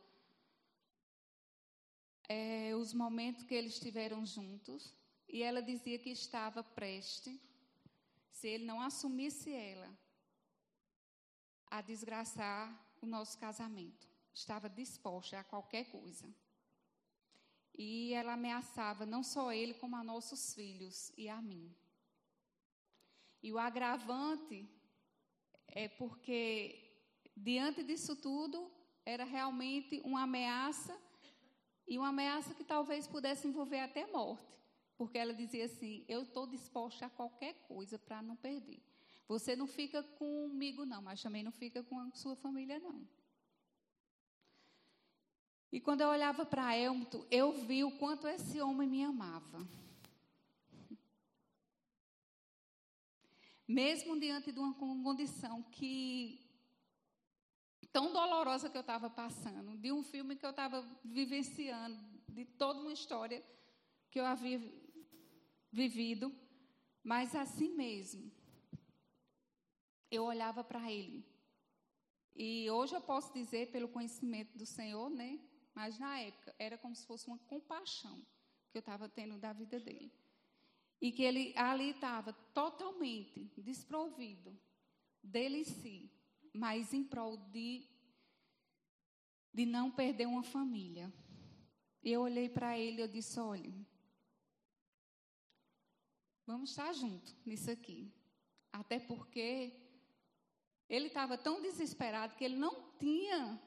[2.27, 4.95] é, os momentos que eles estiveram juntos,
[5.27, 7.39] e ela dizia que estava preste,
[8.31, 9.89] se ele não assumisse ela,
[11.67, 12.63] a desgraçar
[13.01, 14.07] o nosso casamento.
[14.33, 16.27] Estava disposta a qualquer coisa.
[17.73, 21.73] E ela ameaçava não só ele, como a nossos filhos e a mim.
[23.41, 24.69] E o agravante
[25.67, 26.93] é porque,
[27.35, 28.71] diante disso tudo,
[29.05, 30.99] era realmente uma ameaça,
[31.87, 34.60] e uma ameaça que talvez pudesse envolver até morte.
[35.01, 38.79] Porque ela dizia assim: Eu estou disposta a qualquer coisa para não perder.
[39.27, 43.01] Você não fica comigo, não, mas também não fica com a sua família, não.
[45.71, 49.67] E quando eu olhava para Elmo, eu vi o quanto esse homem me amava.
[53.67, 56.47] Mesmo diante de uma condição que
[57.91, 61.99] tão dolorosa que eu estava passando, de um filme que eu estava vivenciando,
[62.29, 63.43] de toda uma história
[64.11, 64.59] que eu havia
[65.71, 66.35] vivido,
[67.03, 68.31] mas assim mesmo,
[70.09, 71.25] eu olhava para ele.
[72.35, 75.39] E hoje eu posso dizer, pelo conhecimento do Senhor, né?
[75.73, 78.21] Mas na época era como se fosse uma compaixão
[78.71, 80.11] que eu estava tendo da vida dele.
[80.99, 84.57] E que ele ali estava totalmente desprovido
[85.23, 86.11] dele em si,
[86.53, 87.87] mas em prol de,
[89.53, 91.11] de não perder uma família.
[92.03, 93.73] E eu olhei para ele e disse: olha,
[96.51, 98.11] vamos estar juntos nisso aqui.
[98.71, 99.73] Até porque
[100.89, 103.59] ele estava tão desesperado que ele não tinha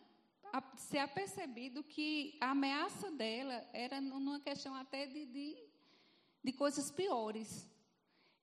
[0.77, 5.57] se apercebido que a ameaça dela era numa questão até de, de,
[6.43, 7.69] de coisas piores.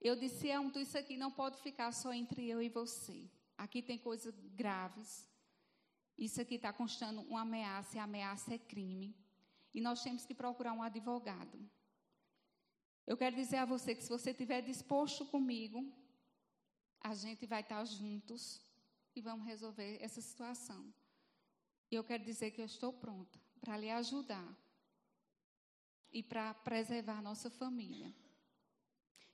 [0.01, 3.29] Eu disse, Elmo, isso aqui não pode ficar só entre eu e você.
[3.57, 5.29] Aqui tem coisas graves.
[6.17, 9.15] Isso aqui está constando uma ameaça, e a ameaça é crime.
[9.73, 11.57] E nós temos que procurar um advogado.
[13.11, 15.85] Eu quero dizer a você que se você estiver disposto comigo,
[17.01, 18.65] a gente vai estar juntos
[19.13, 20.81] e vamos resolver essa situação.
[21.91, 24.57] E eu quero dizer que eu estou pronta para lhe ajudar
[26.09, 28.15] e para preservar nossa família.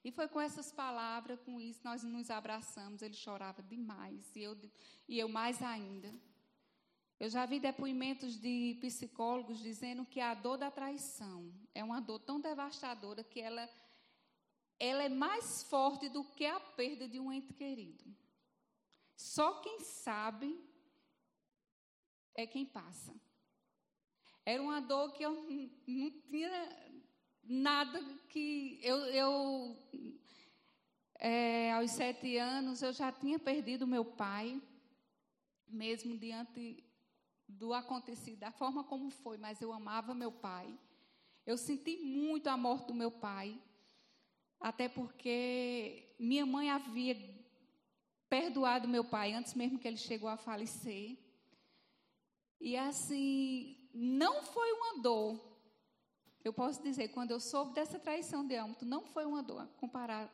[0.04, 3.04] E foi com essas palavras, com isso, nós nos abraçamos.
[3.04, 4.58] Ele chorava demais, e eu,
[5.08, 6.12] e eu mais ainda.
[7.20, 12.20] Eu já vi depoimentos de psicólogos dizendo que a dor da traição é uma dor
[12.20, 13.68] tão devastadora que ela,
[14.80, 18.06] ela é mais forte do que a perda de um ente querido.
[19.16, 20.64] Só quem sabe
[22.36, 23.16] é quem passa.
[24.46, 25.34] Era uma dor que eu
[25.88, 26.94] não tinha
[27.44, 28.00] nada
[28.30, 28.80] que.
[28.84, 29.78] Eu, eu
[31.20, 34.62] é, aos sete anos, eu já tinha perdido meu pai,
[35.68, 36.87] mesmo diante
[37.48, 40.78] do acontecido, da forma como foi, mas eu amava meu pai.
[41.46, 43.58] Eu senti muito a morte do meu pai,
[44.60, 47.16] até porque minha mãe havia
[48.30, 51.18] perdoado meu pai antes mesmo que ele chegou a falecer.
[52.60, 55.40] E assim, não foi uma dor.
[56.44, 60.32] Eu posso dizer, quando eu soube dessa traição de âmbito, não foi uma dor comparada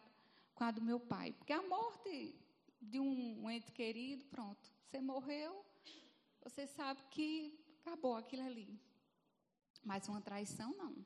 [0.56, 1.34] com a do meu pai.
[1.34, 2.36] Porque a morte
[2.82, 5.66] de um, um ente querido, pronto, você morreu,
[6.44, 8.80] você sabe que acabou aquilo ali.
[9.84, 11.06] Mas uma traição, não.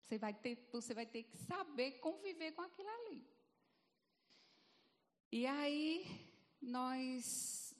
[0.00, 3.26] Você vai ter, você vai ter que saber conviver com aquilo ali.
[5.30, 6.04] E aí,
[6.60, 7.74] nós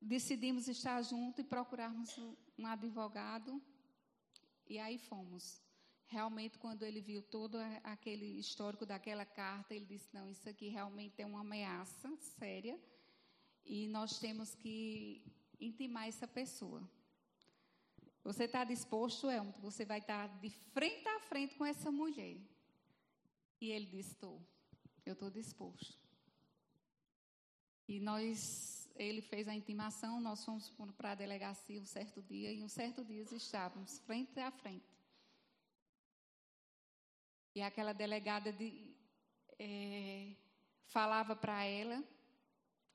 [0.00, 2.16] decidimos estar junto e procurarmos
[2.58, 3.62] um advogado.
[4.66, 5.62] E aí fomos.
[6.06, 11.22] Realmente, quando ele viu todo aquele histórico daquela carta, ele disse: não, isso aqui realmente
[11.22, 12.78] é uma ameaça séria
[13.64, 15.24] e nós temos que
[15.66, 16.82] intimar essa pessoa.
[18.24, 19.52] Você está disposto, Elmo?
[19.60, 22.36] Você vai estar de frente a frente com essa mulher.
[23.60, 24.40] E ele disse: estou.
[25.04, 25.98] Eu estou disposto.
[27.88, 32.62] E nós ele fez a intimação, nós fomos para a delegacia um certo dia, e
[32.62, 34.86] um certo dia estávamos frente a frente.
[37.54, 38.94] E aquela delegada de,
[39.58, 40.34] é,
[40.86, 42.02] falava para ela,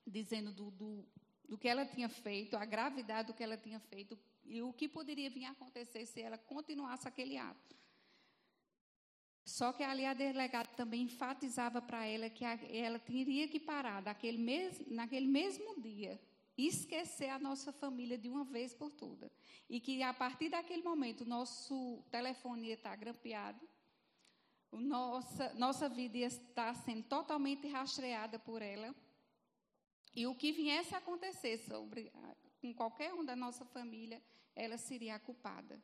[0.05, 1.07] dizendo do, do,
[1.47, 4.87] do que ela tinha feito, a gravidade do que ela tinha feito, e o que
[4.87, 7.75] poderia vir a acontecer se ela continuasse aquele ato.
[9.45, 14.01] Só que ali a delegada também enfatizava para ela que a, ela teria que parar
[14.01, 16.21] daquele mes, naquele mesmo dia,
[16.57, 19.31] esquecer a nossa família de uma vez por todas.
[19.69, 23.65] E que a partir daquele momento nosso telefone ia estar grampeado,
[24.73, 28.93] nossa, nossa vida ia estar sendo totalmente rastreada por ela.
[30.18, 32.11] E o que viesse a acontecer sobre,
[32.59, 34.20] com qualquer um da nossa família,
[34.55, 35.76] ela seria a culpada.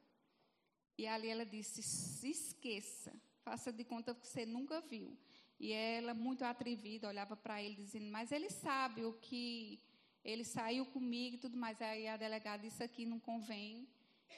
[0.97, 3.13] E ali ela disse: se esqueça
[3.43, 5.17] faça de conta que você nunca viu.
[5.59, 9.79] E ela, muito atrevida, olhava para ele dizendo: Mas ele sabe o que.
[10.23, 11.81] Ele saiu comigo e tudo mais.
[11.81, 13.87] Aí a delegada disse: Aqui não convém.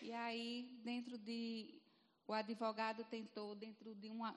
[0.02, 1.82] E aí, dentro de.
[2.28, 4.36] O advogado tentou, dentro de uma.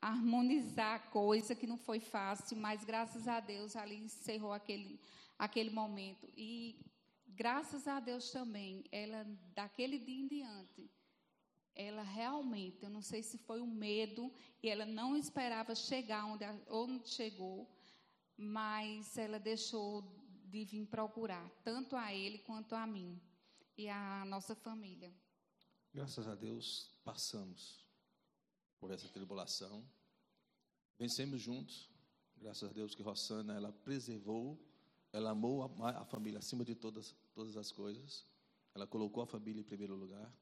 [0.00, 5.00] Harmonizar a coisa que não foi fácil, mas graças a Deus ali encerrou aquele,
[5.38, 6.28] aquele momento.
[6.36, 6.80] E
[7.26, 9.24] graças a Deus também, ela,
[9.54, 10.90] daquele dia em diante,
[11.74, 14.32] ela realmente, eu não sei se foi o um medo,
[14.62, 17.68] e ela não esperava chegar onde, onde chegou,
[18.36, 20.02] mas ela deixou
[20.44, 23.20] de vir procurar, tanto a ele quanto a mim
[23.76, 25.12] e a nossa família.
[25.92, 27.87] Graças a Deus, passamos
[28.78, 29.84] por essa tribulação.
[30.98, 31.88] Vencemos juntos.
[32.36, 34.58] Graças a Deus que Rossana, ela preservou,
[35.12, 38.24] ela amou a, a família acima de todas, todas as coisas.
[38.74, 40.32] Ela colocou a família em primeiro lugar.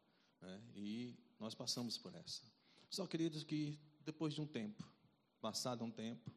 [0.41, 0.63] Né?
[0.75, 2.43] E nós passamos por essa.
[2.91, 4.85] Só, queridos, que depois de um tempo,
[5.41, 6.31] passado um tempo,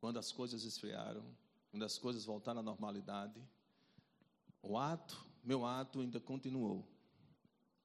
[0.00, 1.24] quando as coisas esfriaram,
[1.70, 3.40] quando as coisas voltaram à normalidade,
[4.62, 6.86] o ato, meu ato ainda continuou.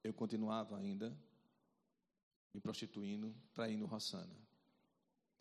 [0.02, 1.16] Eu continuava ainda
[2.52, 4.34] me prostituindo, traindo Rossana.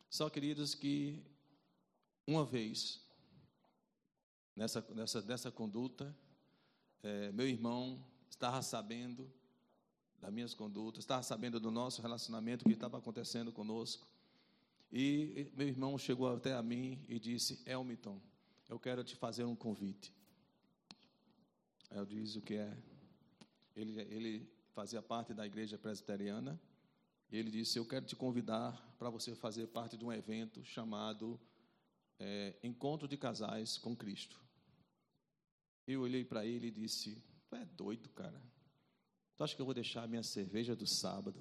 [0.09, 1.23] Só, queridos, que
[2.25, 3.01] uma vez,
[4.55, 6.15] nessa, nessa, nessa conduta,
[7.03, 9.31] é, meu irmão estava sabendo
[10.19, 14.07] das minhas condutas, estava sabendo do nosso relacionamento, o que estava acontecendo conosco.
[14.91, 18.19] E meu irmão chegou até a mim e disse: Elmiton,
[18.67, 20.11] eu quero te fazer um convite.
[21.91, 22.77] Eu disse o que é.
[23.75, 26.59] Ele, ele fazia parte da igreja presbiteriana
[27.31, 31.39] e ele disse: Eu quero te convidar para você fazer parte de um evento chamado
[32.19, 34.39] é, Encontro de Casais com Cristo.
[35.87, 38.41] Eu olhei para ele e disse: Tu é doido, cara.
[39.35, 41.39] Tu acha que eu vou deixar a minha cerveja do sábado,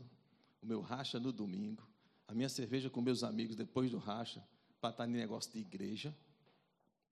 [0.62, 1.86] o meu racha no domingo,
[2.28, 4.46] a minha cerveja com meus amigos depois do racha,
[4.80, 6.14] para estar em negócio de igreja?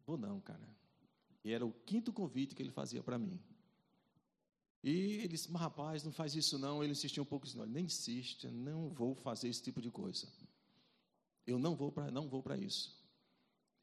[0.07, 0.69] Vou não, cara.
[1.43, 3.41] E era o quinto convite que ele fazia para mim.
[4.87, 6.81] E ele disse, mas rapaz, não faz isso não.
[6.81, 10.29] Ele insistiu um pouco, disse, não, nem insiste, não vou fazer esse tipo de coisa.
[11.45, 12.97] Eu não vou para não vou para isso.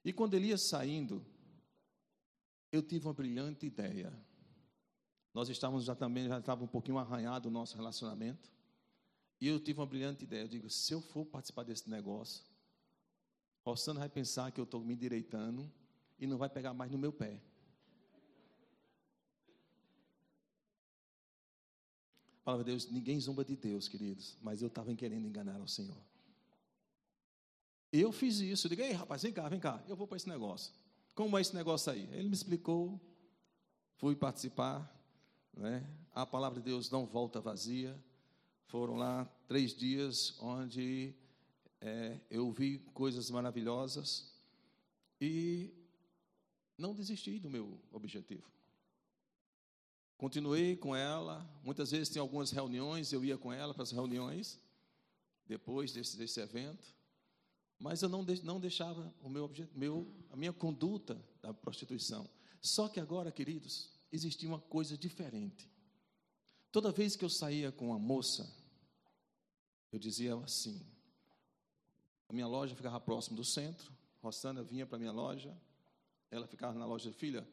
[0.05, 1.25] E quando ele ia saindo,
[2.71, 4.17] eu tive uma brilhante ideia.
[5.33, 8.49] Nós estávamos já também, já estava um pouquinho arranhado o nosso relacionamento.
[9.41, 10.43] E eu tive uma brilhante ideia.
[10.43, 12.45] Eu digo, se eu for participar desse negócio,
[13.65, 15.69] Rossana vai pensar que eu estou me endireitando
[16.17, 17.41] e não vai pegar mais no meu pé.
[22.43, 25.97] Palavra de Deus, ninguém zomba de Deus, queridos, mas eu estava querendo enganar o Senhor.
[27.91, 30.73] Eu fiz isso, digo, ei rapaz, vem cá, vem cá, eu vou para esse negócio.
[31.15, 32.09] Como é esse negócio aí?
[32.11, 32.99] Ele me explicou,
[33.97, 34.91] fui participar,
[35.53, 35.87] né?
[36.13, 37.97] a palavra de Deus não volta vazia.
[38.65, 41.13] Foram lá três dias onde
[41.81, 44.31] é, eu vi coisas maravilhosas
[45.19, 45.71] e
[46.77, 48.43] não desisti do meu objetivo.
[50.23, 54.57] Continuei com ela, muitas vezes tinha algumas reuniões, eu ia com ela para as reuniões,
[55.45, 56.95] depois desse, desse evento,
[57.77, 62.25] mas eu não, de, não deixava o meu, meu, a minha conduta da prostituição.
[62.61, 65.69] Só que agora, queridos, existia uma coisa diferente.
[66.71, 68.49] Toda vez que eu saía com uma moça,
[69.91, 70.87] eu dizia assim:
[72.29, 75.53] a minha loja ficava próximo do centro, Rossana vinha para a minha loja,
[76.31, 77.45] ela ficava na loja, filha,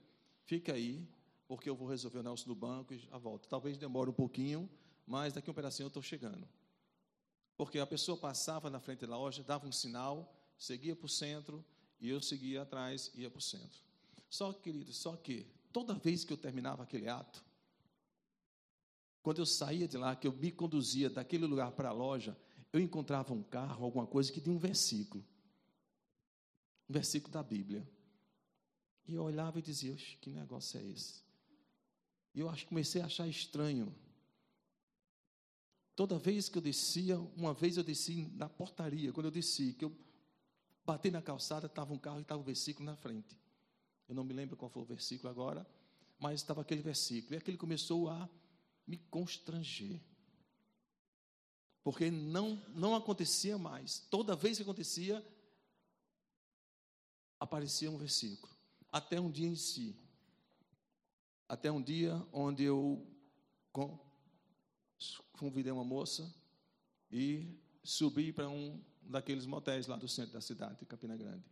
[0.45, 1.05] fica aí,
[1.51, 3.49] porque eu vou resolver o negócio do banco e já volto.
[3.49, 4.71] Talvez demore um pouquinho,
[5.05, 6.49] mas daqui um pedacinho eu estou chegando.
[7.57, 11.65] Porque a pessoa passava na frente da loja, dava um sinal, seguia para o centro,
[11.99, 13.81] e eu seguia atrás, ia para o centro.
[14.29, 17.45] Só, querido, só que toda vez que eu terminava aquele ato,
[19.21, 22.39] quando eu saía de lá, que eu me conduzia daquele lugar para a loja,
[22.73, 25.27] eu encontrava um carro, alguma coisa que tinha um versículo.
[26.89, 27.85] Um versículo da Bíblia.
[29.05, 31.29] E eu olhava e dizia, que negócio é esse?
[32.35, 33.95] E eu acho, comecei a achar estranho.
[35.97, 39.85] Toda vez que eu descia, uma vez eu desci na portaria, quando eu desci, que
[39.85, 39.95] eu
[40.85, 43.37] bati na calçada, estava um carro e estava o um versículo na frente.
[44.09, 45.67] Eu não me lembro qual foi o versículo agora,
[46.19, 47.35] mas estava aquele versículo.
[47.35, 48.29] E aquele começou a
[48.87, 50.01] me constranger.
[51.83, 54.01] Porque não, não acontecia mais.
[54.11, 55.25] Toda vez que acontecia,
[57.39, 58.53] aparecia um versículo.
[58.93, 59.97] Até um dia em si
[61.51, 63.05] até um dia onde eu
[65.33, 66.33] convidei uma moça
[67.11, 71.45] e subi para um daqueles motéis lá do centro da cidade, de Campina Grande.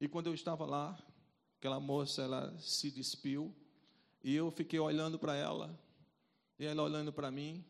[0.00, 0.98] E quando eu estava lá,
[1.58, 3.54] aquela moça ela se despiu
[4.24, 5.78] e eu fiquei olhando para ela
[6.58, 7.62] e ela olhando para mim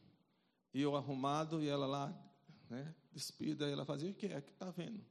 [0.73, 2.33] e eu arrumado e ela lá,
[2.69, 5.05] né, despida, e ela fazia o que é que está vendo?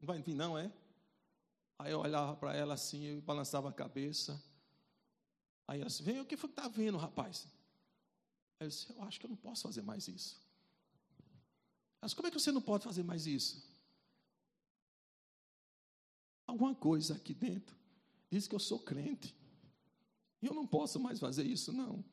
[0.00, 0.72] Não vai vir não, é?
[1.80, 4.42] Aí eu olhava para ela assim, eu balançava a cabeça.
[5.66, 7.46] Aí ela disse, vem, o que foi que está vendo, rapaz?
[8.58, 10.38] Aí eu disse, eu acho que eu não posso fazer mais isso.
[11.98, 13.66] Mas como é que você não pode fazer mais isso?
[16.46, 17.74] Alguma coisa aqui dentro
[18.30, 19.34] diz que eu sou crente.
[20.42, 22.04] E eu não posso mais fazer isso, não.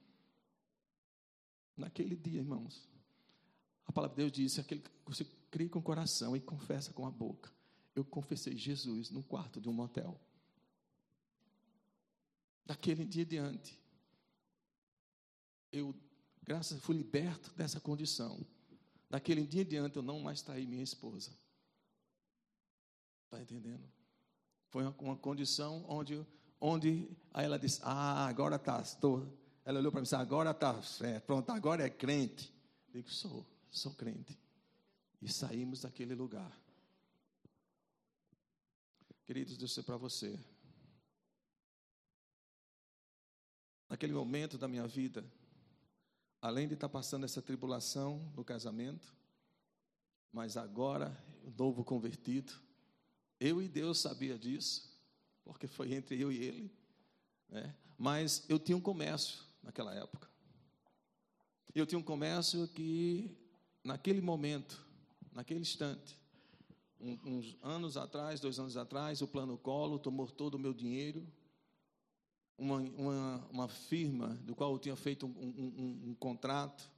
[1.75, 2.87] Naquele dia, irmãos,
[3.85, 7.05] a palavra de Deus disse: aquele que você crê com o coração e confessa com
[7.05, 7.56] a boca.
[7.97, 10.21] Eu confessei Jesus no quarto de um motel.
[12.63, 13.75] Daquele dia diante,
[15.71, 15.95] eu,
[16.43, 18.45] graças, fui liberto dessa condição.
[19.09, 21.35] Daquele dia diante, eu não mais traí minha esposa.
[23.25, 23.91] Está entendendo?
[24.67, 26.23] Foi uma, uma, condição onde,
[26.61, 28.83] onde aí ela disse: Ah, agora está.
[29.65, 32.53] Ela olhou para mim e disse: Agora está certo, pronto, agora é crente.
[32.89, 34.37] Eu digo: Sou, sou crente.
[35.19, 36.66] E saímos daquele lugar.
[39.27, 40.39] Queridos, Deus é para você.
[43.89, 45.21] Naquele momento da minha vida,
[46.41, 49.13] além de estar passando essa tribulação no casamento,
[50.31, 51.13] mas agora,
[51.57, 52.53] novo convertido,
[53.37, 54.97] eu e Deus sabia disso,
[55.43, 56.73] porque foi entre eu e ele,
[57.49, 57.75] né?
[57.97, 60.31] mas eu tinha um comércio naquela época.
[61.75, 63.37] Eu tinha um comércio que,
[63.83, 64.81] naquele momento,
[65.33, 66.17] naquele instante,
[66.99, 71.27] um, uns anos atrás, dois anos atrás, o Plano Colo tomou todo o meu dinheiro,
[72.57, 76.89] uma, uma, uma firma do qual eu tinha feito um, um, um, contrato,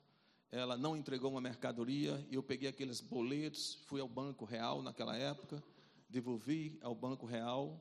[0.51, 5.15] ela não entregou uma mercadoria, e eu peguei aqueles boletos, fui ao Banco Real naquela
[5.15, 5.61] época,
[6.07, 7.79] devolvi ao Banco Real,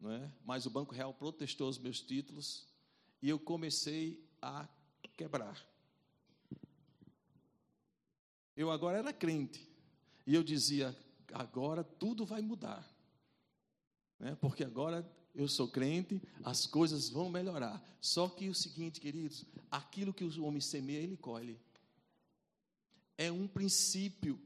[0.00, 0.32] não é?
[0.44, 2.66] mas o Banco Real protestou os meus títulos,
[3.20, 4.66] e eu comecei a
[5.16, 5.58] quebrar.
[8.56, 9.68] Eu agora era crente,
[10.26, 10.96] e eu dizia:
[11.32, 12.88] agora tudo vai mudar,
[14.18, 14.36] né?
[14.40, 17.82] porque agora eu sou crente, as coisas vão melhorar.
[18.00, 21.60] Só que o seguinte, queridos, aquilo que o homem semeia, ele colhe.
[23.18, 24.40] É um princípio,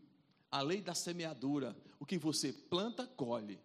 [0.51, 1.76] a lei da semeadura.
[2.01, 3.61] O que você planta, colhe.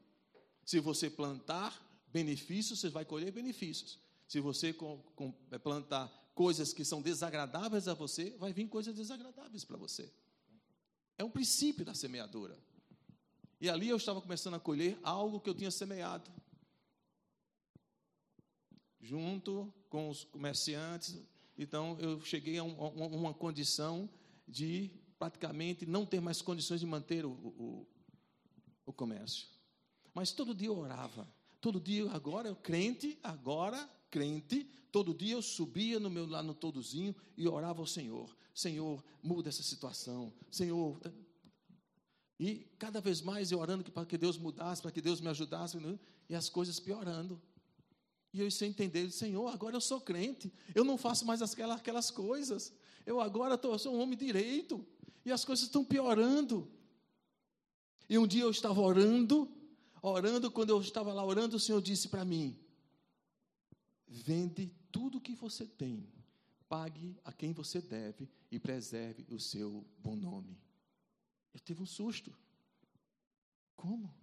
[0.65, 3.99] Se você plantar benefícios, você vai colher benefícios.
[4.27, 8.95] Se você com, com, é, plantar coisas que são desagradáveis a você, vai vir coisas
[8.95, 10.11] desagradáveis para você.
[11.17, 12.57] É um princípio da semeadura.
[13.63, 16.29] E ali eu estava começando a colher algo que eu tinha semeado
[18.99, 21.17] junto com os comerciantes.
[21.57, 24.09] Então, eu cheguei a, um, uma condição
[24.45, 27.87] de praticamente não ter mais condições de manter o, o,
[28.85, 29.47] o comércio.
[30.13, 31.25] Mas todo dia eu orava.
[31.61, 36.53] Todo dia, agora eu crente, agora crente, todo dia eu subia no meu lá no
[36.53, 38.35] todozinho e orava ao Senhor.
[38.53, 40.33] Senhor, muda essa situação.
[40.51, 40.99] Senhor,
[42.39, 45.77] e cada vez mais eu orando para que Deus mudasse, para que Deus me ajudasse,
[45.77, 45.97] né?
[46.27, 47.41] e as coisas piorando.
[48.33, 52.09] E eu sem entender, Senhor, agora eu sou crente, eu não faço mais aquelas, aquelas
[52.09, 52.73] coisas.
[53.05, 54.85] Eu agora tô, eu sou um homem direito,
[55.23, 56.67] e as coisas estão piorando.
[58.09, 59.49] E um dia eu estava orando,
[60.01, 62.57] orando, quando eu estava lá orando, o Senhor disse para mim:
[64.07, 66.07] Vende tudo que você tem,
[66.67, 70.57] pague a quem você deve e preserve o seu bom nome.
[71.53, 72.35] Eu tive um susto.
[73.75, 74.13] Como?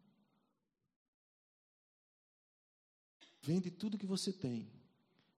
[3.43, 4.71] Vende tudo que você tem,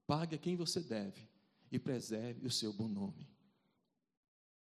[0.06, 1.28] pague a quem você deve
[1.70, 3.28] e preserve o seu bom nome.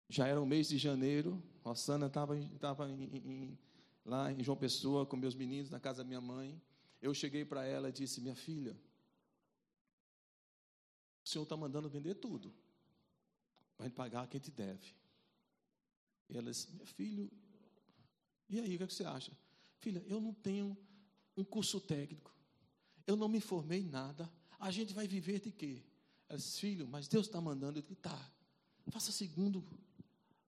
[0.09, 2.35] Já era o mês de janeiro, Rossana estava
[4.05, 6.61] lá em João Pessoa com meus meninos na casa da minha mãe.
[7.01, 8.77] Eu cheguei para ela e disse: Minha filha,
[11.25, 12.53] o Senhor está mandando vender tudo
[13.77, 14.95] para pagar quem te deve.
[16.33, 17.31] E ela disse: Meu filho,
[18.53, 19.33] e aí, o que, é que você acha?
[19.79, 20.77] Filha, eu não tenho
[21.35, 22.31] um curso técnico.
[23.07, 24.31] Eu não me formei em nada.
[24.59, 25.83] A gente vai viver de quê?
[26.29, 27.79] Ela disse, filho, mas Deus está mandando.
[27.79, 28.31] Eu disse, tá.
[28.91, 29.65] Faça segundo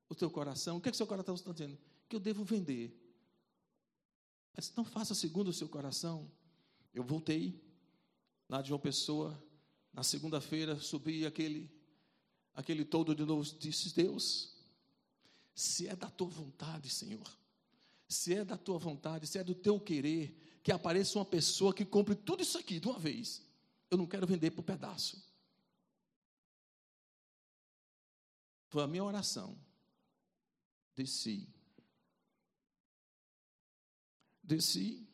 [0.07, 0.77] o teu coração.
[0.77, 1.79] O que, é que seu coração está dizendo?
[2.07, 2.91] Que eu devo vender.
[4.53, 6.31] Ela disse, não faça segundo o seu coração.
[6.93, 7.59] Eu voltei
[8.51, 9.43] lá de João Pessoa.
[9.95, 11.71] Na segunda-feira, subi aquele,
[12.55, 13.43] aquele todo de novo.
[13.59, 14.54] Disse, Deus,
[15.55, 17.39] se é da tua vontade, Senhor,
[18.09, 21.85] se é da tua vontade, se é do teu querer, que apareça uma pessoa que
[21.85, 23.43] compre tudo isso aqui de uma vez.
[23.91, 25.23] Eu não quero vender por pedaço.
[28.69, 29.57] Foi a minha oração.
[30.97, 31.49] Desci.
[34.43, 35.07] Desci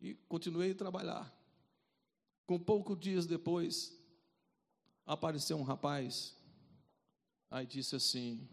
[0.00, 1.36] e continuei a trabalhar.
[2.46, 3.96] Com poucos dias depois,
[5.06, 6.36] apareceu um rapaz,
[7.50, 8.48] aí disse assim: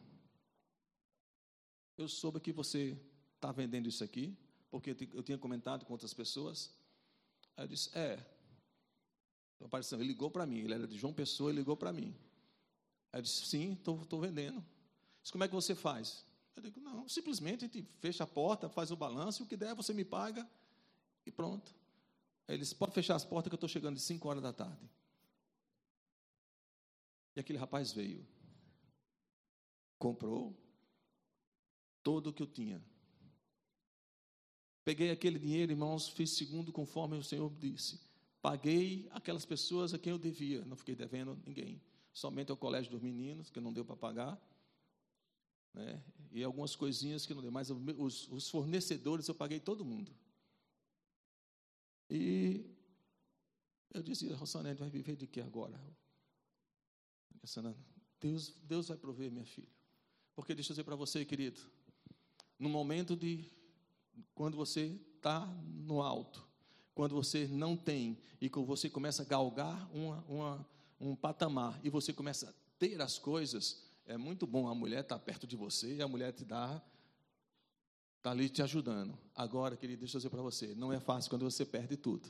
[1.98, 2.98] Eu soube que você
[3.36, 4.38] está vendendo isso aqui
[4.70, 6.72] porque eu tinha comentado com outras pessoas.
[7.56, 8.24] Aí eu disse: É.
[9.60, 12.16] Apareceu, ele ligou para mim, ele era de João Pessoa, ele ligou para mim.
[13.12, 14.64] Aí eu disse: Sim, estou vendendo.
[15.22, 16.26] Disse: Como é que você faz?
[16.56, 19.76] Eu digo, não, simplesmente a gente fecha a porta, faz o balanço, o que der
[19.76, 20.48] você me paga
[21.24, 21.72] e pronto.
[22.48, 24.90] Aí eles, pode fechar as portas que eu estou chegando de 5 horas da tarde.
[27.36, 28.26] E aquele rapaz veio,
[30.00, 30.58] comprou
[32.08, 32.82] todo o que eu tinha.
[34.86, 38.00] Peguei aquele dinheiro, irmãos, fiz segundo conforme o Senhor disse.
[38.42, 41.82] Paguei aquelas pessoas a quem eu devia, não fiquei devendo ninguém.
[42.14, 44.42] Somente ao colégio dos meninos, que não deu para pagar.
[45.74, 46.02] Né?
[46.32, 50.16] E algumas coisinhas que não deu, mas os, os fornecedores eu paguei todo mundo.
[52.10, 52.74] E
[53.94, 55.78] eu dizia, Rossanete, vai viver de que agora?
[58.22, 59.76] Deus, Deus vai prover, minha filha.
[60.34, 61.60] Porque deixa eu dizer para você, querido,
[62.60, 63.46] no momento de
[64.34, 66.46] quando você está no alto,
[66.94, 70.68] quando você não tem e quando você começa a galgar uma, uma,
[71.00, 75.20] um patamar e você começa a ter as coisas, é muito bom a mulher estar
[75.20, 76.82] tá perto de você e a mulher te dá
[78.18, 79.18] está ali te ajudando.
[79.36, 82.30] Agora, querido, deixa eu dizer para você, não é fácil quando você perde tudo,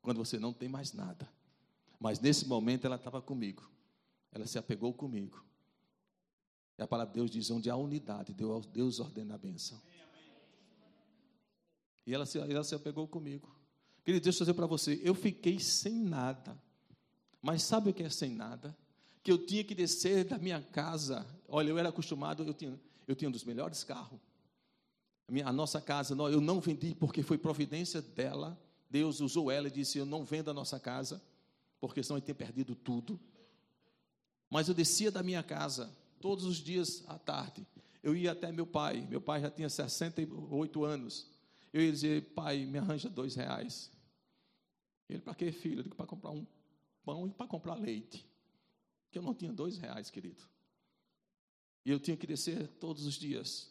[0.00, 1.28] quando você não tem mais nada.
[2.00, 3.70] Mas nesse momento ela estava comigo,
[4.32, 5.44] ela se apegou comigo.
[6.82, 9.80] E a palavra de Deus diz: onde há unidade, Deus ordena a bênção.
[12.04, 13.48] E ela se, ela se apegou comigo.
[14.04, 16.60] Querido, deixa eu dizer para você, eu fiquei sem nada.
[17.40, 18.76] Mas sabe o que é sem nada?
[19.22, 21.24] Que eu tinha que descer da minha casa.
[21.46, 22.76] Olha, eu era acostumado, eu tinha,
[23.06, 24.18] eu tinha um dos melhores carros.
[25.28, 28.60] A, minha, a nossa casa, eu não vendi porque foi providência dela.
[28.90, 31.22] Deus usou ela e disse: Eu não vendo a nossa casa,
[31.80, 33.20] porque senão eu tinha perdido tudo.
[34.50, 37.66] Mas eu descia da minha casa todos os dias à tarde.
[38.02, 41.30] Eu ia até meu pai, meu pai já tinha 68 anos.
[41.72, 43.90] Eu ia dizer, pai, me arranja dois reais.
[45.08, 45.80] Ele, para quê, filho?
[45.80, 46.46] Eu digo, para comprar um
[47.04, 48.24] pão e para comprar leite.
[49.10, 50.42] Que eu não tinha dois reais, querido.
[51.84, 53.70] E eu tinha que descer todos os dias.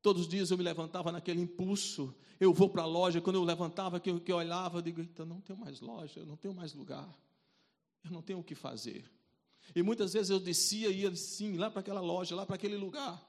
[0.00, 2.14] Todos os dias eu me levantava naquele impulso.
[2.38, 5.00] Eu vou para a loja, quando eu levantava, que eu, que eu olhava, eu digo,
[5.00, 7.08] então não tenho mais loja, eu não tenho mais lugar.
[8.04, 9.10] Eu não tenho o que fazer.
[9.74, 12.76] E muitas vezes eu descia e ia assim, lá para aquela loja, lá para aquele
[12.76, 13.22] lugar.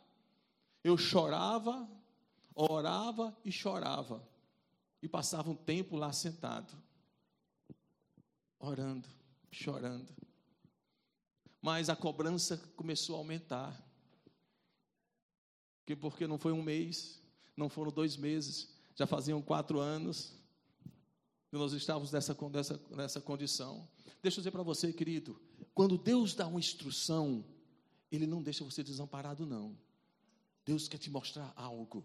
[0.83, 1.87] Eu chorava,
[2.53, 4.27] orava e chorava.
[5.01, 6.73] E passava um tempo lá sentado,
[8.57, 9.07] orando,
[9.51, 10.15] chorando.
[11.61, 13.83] Mas a cobrança começou a aumentar.
[15.99, 17.21] Porque não foi um mês,
[17.55, 20.33] não foram dois meses, já faziam quatro anos
[21.49, 23.87] que nós estávamos nessa, nessa, nessa condição.
[24.21, 25.39] Deixa eu dizer para você, querido,
[25.75, 27.45] quando Deus dá uma instrução,
[28.09, 29.77] Ele não deixa você desamparado, não.
[30.65, 32.03] Deus quer te mostrar algo.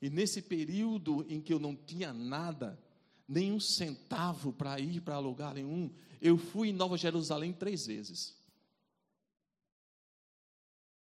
[0.00, 2.82] E nesse período em que eu não tinha nada,
[3.28, 8.34] nem um centavo para ir para lugar nenhum, eu fui em Nova Jerusalém três vezes.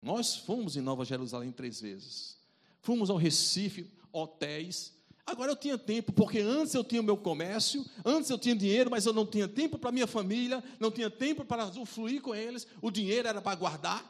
[0.02, 2.36] Nós fomos em Nova Jerusalém três vezes.
[2.80, 4.92] Fomos ao Recife, hotéis.
[5.26, 8.90] Agora eu tinha tempo, porque antes eu tinha o meu comércio, antes eu tinha dinheiro,
[8.90, 12.68] mas eu não tinha tempo para minha família, não tinha tempo para usufruir com eles.
[12.82, 14.04] O dinheiro era para guardar.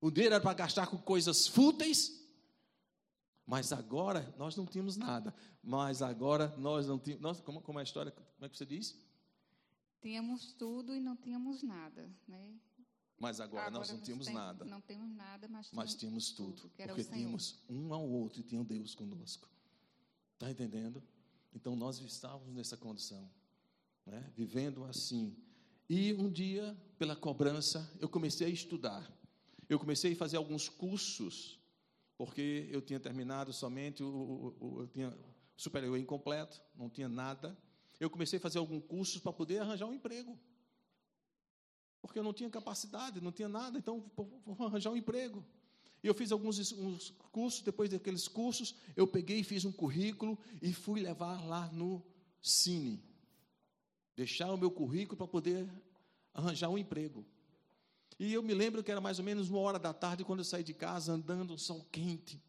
[0.00, 2.18] O dinheiro era para gastar com coisas fúteis.
[3.44, 5.34] Mas agora nós não tínhamos nada.
[5.62, 7.22] Mas agora nós não tínhamos.
[7.22, 8.12] Nós, como, como é a história?
[8.12, 8.96] Como é que você diz?
[10.00, 12.08] Tínhamos tudo e não tínhamos nada.
[12.26, 12.54] Né?
[13.18, 14.64] Mas agora, agora nós não tínhamos tem, nada.
[14.64, 16.52] Não temos nada, mas, mas tínhamos tudo.
[16.52, 19.48] tudo porque tínhamos um ao outro e tinha Deus conosco.
[20.34, 21.02] Está entendendo?
[21.52, 23.28] Então nós estávamos nessa condição,
[24.06, 24.32] né?
[24.36, 25.36] vivendo assim.
[25.88, 29.10] E um dia, pela cobrança, eu comecei a estudar.
[29.68, 31.58] Eu comecei a fazer alguns cursos
[32.16, 35.16] porque eu tinha terminado somente o, o, o eu tinha
[35.56, 37.56] superior incompleto, não tinha nada.
[37.98, 40.38] Eu comecei a fazer algum curso para poder arranjar um emprego.
[42.00, 45.44] Porque eu não tinha capacidade, não tinha nada, então vou arranjar um emprego.
[46.02, 46.70] E eu fiz alguns
[47.32, 52.02] cursos, depois daqueles cursos, eu peguei e fiz um currículo e fui levar lá no
[52.40, 53.02] Cine.
[54.14, 55.68] Deixar o meu currículo para poder
[56.32, 57.26] arranjar um emprego.
[58.18, 60.44] E eu me lembro que era mais ou menos uma hora da tarde quando eu
[60.44, 62.40] saí de casa andando, sol quente.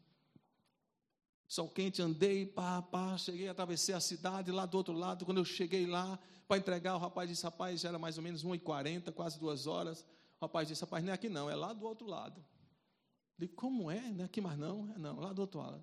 [1.49, 5.25] Sol quente, andei, pá, pá, cheguei, atravessei a cidade lá do outro lado.
[5.25, 8.45] Quando eu cheguei lá para entregar, o rapaz disse: Rapaz, já era mais ou menos
[8.45, 10.05] 1h40, quase duas horas.
[10.39, 12.39] O rapaz disse: Rapaz, não é aqui não, é lá do outro lado.
[12.39, 13.99] Eu disse: Como é?
[14.11, 14.93] Não é aqui mais não?
[14.93, 15.81] É não, lá do outro lado.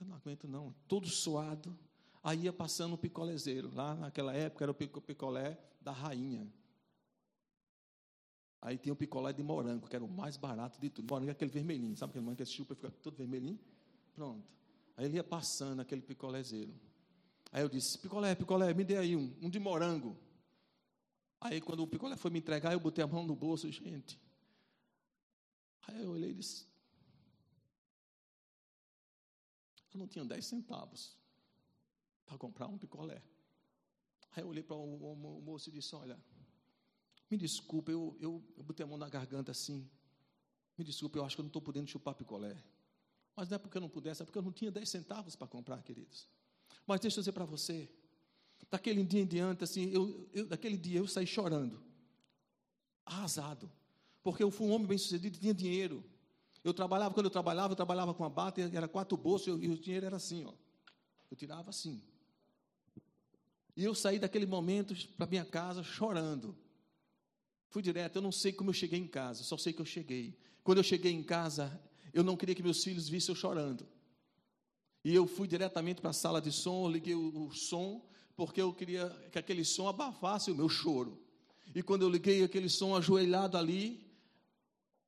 [0.00, 1.78] Eu não aguento não, todo suado.
[2.20, 3.72] Aí ia passando o picolézeiro.
[3.72, 6.52] Lá naquela época era o picolé da rainha.
[8.60, 11.08] Aí tinha o picolé de morango, que era o mais barato de tudo.
[11.08, 13.60] Morango é aquele vermelhinho, sabe aquele morango que chupa e fica todo vermelhinho?
[14.16, 14.48] Pronto.
[14.96, 16.74] Aí ele ia passando aquele picolézeiro.
[17.52, 20.16] Aí eu disse, picolé, picolé, me dê aí um, um de morango.
[21.38, 24.18] Aí quando o picolé foi me entregar, eu botei a mão no bolso, gente.
[25.86, 26.66] Aí eu olhei e disse:
[29.92, 31.14] Eu não tinha 10 centavos
[32.24, 33.22] para comprar um picolé.
[34.34, 36.18] Aí eu olhei para o, o, o, moço e disse: Olha,
[37.30, 39.88] me desculpa, eu, eu, eu botei a mão na garganta assim.
[40.76, 42.56] Me desculpa, eu acho que eu não estou podendo chupar picolé.
[43.36, 45.46] Mas não é porque eu não pudesse, é porque eu não tinha 10 centavos para
[45.46, 46.26] comprar, queridos.
[46.86, 47.90] Mas deixa eu dizer para você,
[48.70, 51.82] daquele dia em diante, assim, eu, eu, daquele dia eu saí chorando,
[53.04, 53.70] arrasado,
[54.22, 56.02] porque eu fui um homem bem sucedido, tinha dinheiro.
[56.64, 59.68] Eu trabalhava, quando eu trabalhava, eu trabalhava com a bata, era quatro bolsos, eu, e
[59.68, 60.54] o dinheiro era assim, ó.
[61.30, 62.02] Eu tirava assim.
[63.76, 66.56] E eu saí daquele momento para minha casa chorando.
[67.68, 70.38] Fui direto, eu não sei como eu cheguei em casa, só sei que eu cheguei.
[70.64, 71.78] Quando eu cheguei em casa,
[72.16, 73.86] eu não queria que meus filhos vissem eu chorando.
[75.04, 78.72] E eu fui diretamente para a sala de som, liguei o, o, som, porque eu
[78.72, 81.22] queria que aquele som abafasse o meu choro.
[81.74, 84.10] E quando eu liguei aquele som ajoelhado ali,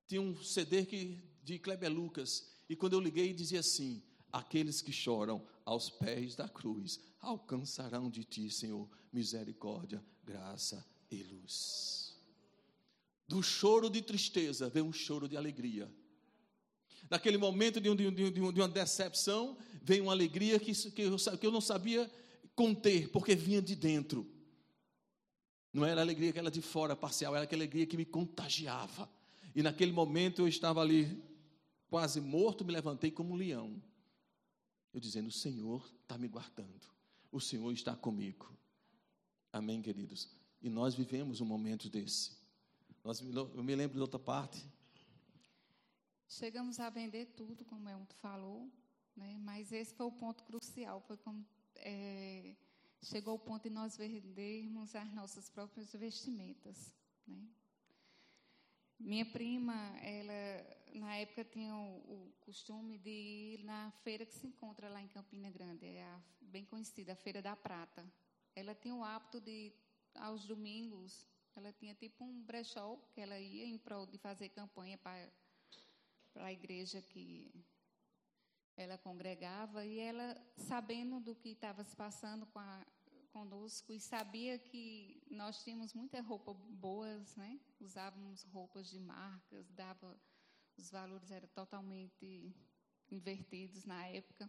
[0.07, 2.47] tinha um CD que, de Kleber Lucas.
[2.69, 8.23] E quando eu liguei, dizia assim: Aqueles que choram aos pés da cruz alcançarão de
[8.23, 12.19] ti, Senhor, misericórdia, graça e luz.
[13.27, 15.91] Do choro de tristeza vem um choro de alegria.
[17.11, 21.03] Naquele momento de, um, de, um, de, um, uma decepção, veio uma alegria que, que,
[21.03, 22.11] eu, que eu não sabia
[22.55, 24.27] conter, porque vinha de dentro.
[25.73, 29.09] Não era a alegria que era de fora, parcial, era aquela alegria que me contagiava.
[29.55, 31.23] E naquele momento eu estava ali,
[31.89, 33.83] quase morto, me levantei como um leão.
[34.93, 36.89] Eu dizendo: O Senhor está me guardando,
[37.31, 38.53] o Senhor está comigo.
[39.53, 40.29] Amém, queridos?
[40.61, 42.33] E nós vivemos um momento desse.
[43.05, 44.67] Nós, eu me lembro de outra parte,
[46.29, 48.71] Chegamos a vender tudo, como Elton falou,
[49.17, 49.39] né?
[49.41, 51.01] mas esse foi o ponto crucial.
[51.01, 51.43] Foi como,
[51.77, 52.55] é,
[53.03, 56.95] chegou o ponto de nós vendermos as nossas próprias vestimentas.
[57.27, 57.49] Né?
[58.99, 64.47] Minha prima, ela na época tinha o, o, costume de ir na feira que se
[64.47, 68.05] encontra lá em Campina Grande, é a, bem conhecida, a Feira da Prata.
[68.55, 69.73] Ela tinha o hábito de,
[70.15, 71.27] aos domingos,
[71.57, 75.31] ela tinha tipo um brechó que ela ia em prol de fazer campanha para
[76.39, 77.53] para a igreja que
[78.77, 82.87] ela congregava e ela, sabendo do que estava se passando com a,
[83.33, 87.59] conosco e sabia que nós tínhamos muitas roupas boas, né?
[87.81, 90.17] Usávamos roupas de marcas, dava
[90.77, 92.55] os valores eram totalmente
[93.11, 94.49] invertidos na época.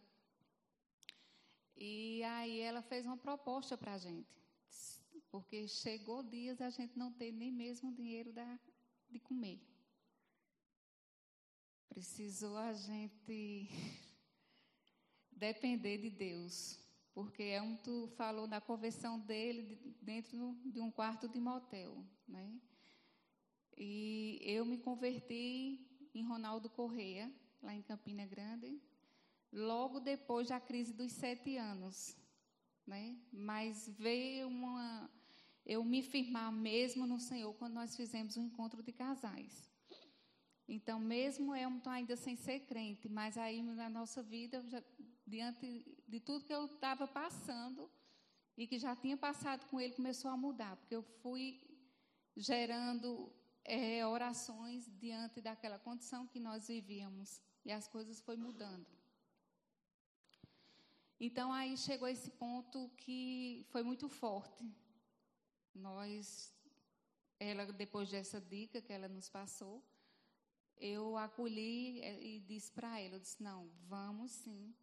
[1.76, 4.40] E aí ela fez uma proposta para a gente,
[5.32, 8.60] porque chegou dias a gente não ter nem mesmo dinheiro da,
[9.10, 9.60] de comer.
[11.90, 13.70] Precisou a gente
[15.32, 16.80] depender de Deus,
[17.14, 22.62] porque é um tu falou na conversão dele dentro de um quarto de motel, né?
[23.76, 25.80] E eu me converti
[26.14, 27.32] em Ronaldo Correia,
[27.62, 28.80] lá em Campina Grande,
[29.52, 32.16] logo depois da crise dos sete anos,
[32.86, 33.18] né?
[33.32, 35.10] Mas veio uma
[35.66, 39.68] eu me firmar mesmo no Senhor quando nós fizemos o um encontro de casais.
[40.72, 44.84] Então, mesmo eu ainda sem ser crente, mas aí na nossa vida, já,
[45.26, 47.89] diante de tudo que eu estava passando
[48.55, 51.59] e que já tinha passado com ele, começou a mudar, porque eu fui
[52.38, 53.34] gerando
[53.65, 58.86] é, orações diante daquela condição que nós vivíamos e as coisas foi mudando.
[61.20, 64.63] Então aí chegou esse ponto que foi muito forte.
[65.74, 66.53] Nós,
[67.39, 69.84] ela depois dessa dica que ela nos passou,
[70.80, 74.74] eu acolhi eh, e disse para ela, eu disse, não, vamos sim,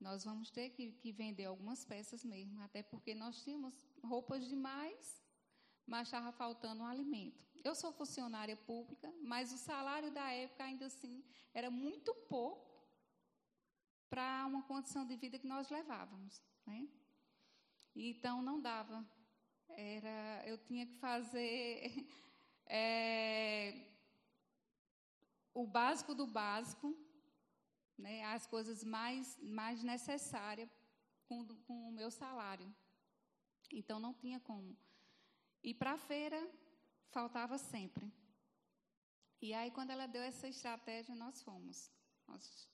[0.00, 5.22] nós vamos ter que, que, vender algumas peças mesmo, até porque nós tínhamos roupas demais,
[5.86, 7.44] mas estava faltando um alimento.
[7.64, 12.68] Eu sou funcionária pública, mas o salário da época ainda assim era muito pouco
[14.08, 16.88] para uma condição de vida que nós levávamos, né?
[17.94, 19.04] Então não dava,
[19.70, 22.06] era, eu tinha que fazer
[22.66, 23.86] é,
[25.58, 26.96] o básico do básico,
[27.98, 30.70] né, as coisas mais, mais necessárias
[31.26, 32.72] com, com o meu salário.
[33.72, 34.78] Então, não tinha como.
[35.60, 36.40] E para a feira,
[37.10, 38.08] faltava sempre.
[39.42, 41.90] E aí, quando ela deu essa estratégia, nós fomos.
[42.28, 42.68] Nós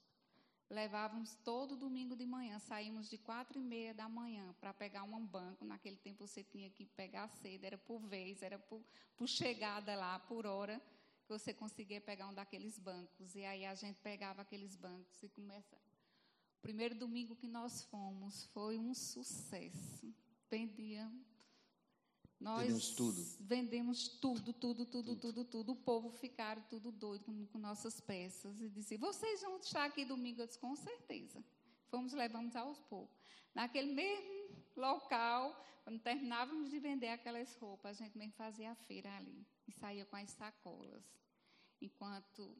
[0.68, 5.26] levávamos todo domingo de manhã, saímos de quatro e meia da manhã para pegar um
[5.26, 5.64] banco.
[5.64, 8.84] Naquele tempo você tinha que pegar cedo, era por vez, era por,
[9.16, 10.82] por chegada lá, por hora
[11.24, 13.34] que você conseguia pegar um daqueles bancos.
[13.34, 15.82] E aí a gente pegava aqueles bancos e começava.
[16.58, 20.14] O primeiro domingo que nós fomos foi um sucesso.
[20.50, 21.10] Vendia
[22.38, 23.24] Nós Vendemos tudo.
[23.40, 25.72] vendemos tudo, tudo, tudo, tudo, tudo.
[25.72, 30.04] O povo ficaram tudo doido com, com nossas peças e disse: "Vocês vão estar aqui
[30.04, 31.42] domingo?" Eu disse: "Com certeza."
[31.88, 33.16] Fomos levamos aos poucos.
[33.54, 39.14] Naquele mesmo local, quando terminávamos de vender aquelas roupas, a gente mesmo fazia a feira
[39.16, 41.04] ali e saía com as sacolas.
[41.80, 42.56] Enquanto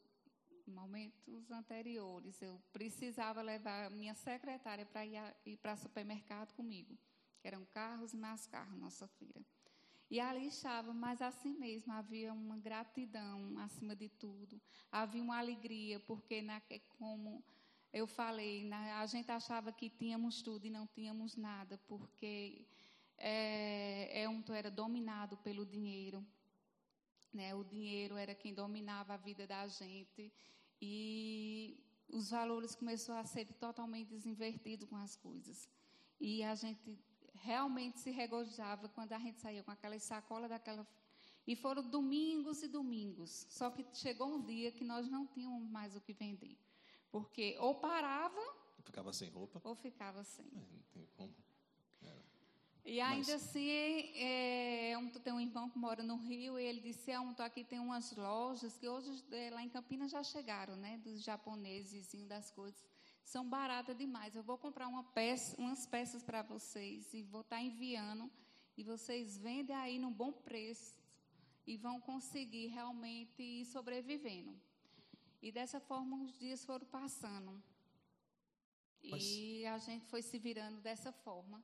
[0.67, 6.97] em momentos anteriores eu precisava levar minha secretária para ir, para supermercado comigo,
[7.39, 9.45] que eram carros e mais carros, nossa feira.
[10.09, 15.99] E ali estava, mas assim mesmo havia uma gratidão acima de tudo, havia uma alegria,
[15.99, 16.61] porque na,
[16.97, 17.43] como
[17.91, 22.67] eu falei, na, a gente achava que tínhamos tudo e não tínhamos nada, porque
[23.17, 26.25] é, é um, era dominado pelo dinheiro.
[27.35, 27.53] Né?
[27.53, 30.31] O dinheiro era quem dominava a vida da gente
[30.81, 31.77] e
[32.07, 35.69] os valores começaram a ser totalmente desinvertidos com as coisas.
[36.19, 36.97] E a gente
[37.33, 40.87] realmente se regozijava quando a gente saía com aquela sacola daquela.
[41.45, 43.45] E foram domingos e domingos.
[43.49, 46.57] Só que chegou um dia que nós não tínhamos mais o que vender.
[47.11, 48.41] Porque ou parava.
[48.81, 49.61] Ficava sem roupa.
[49.63, 50.45] Ou ficava sem.
[50.55, 51.35] É, não tem como.
[52.85, 53.43] E ainda Mas...
[53.43, 53.67] assim,
[54.15, 57.63] é, um, tem um irmão que mora no Rio e ele disse: é, um, aqui
[57.63, 60.99] tem umas lojas que hoje é, lá em Campinas já chegaram, né?
[60.99, 62.79] Dos japoneses das coisas.
[63.23, 64.35] São baratas demais.
[64.35, 68.29] Eu vou comprar uma peça, umas peças para vocês e vou estar tá enviando.
[68.77, 70.95] E vocês vendem aí num bom preço
[71.65, 74.53] e vão conseguir realmente ir sobrevivendo.
[75.41, 77.63] E dessa forma os dias foram passando.
[79.03, 79.23] Mas...
[79.23, 81.63] E a gente foi se virando dessa forma.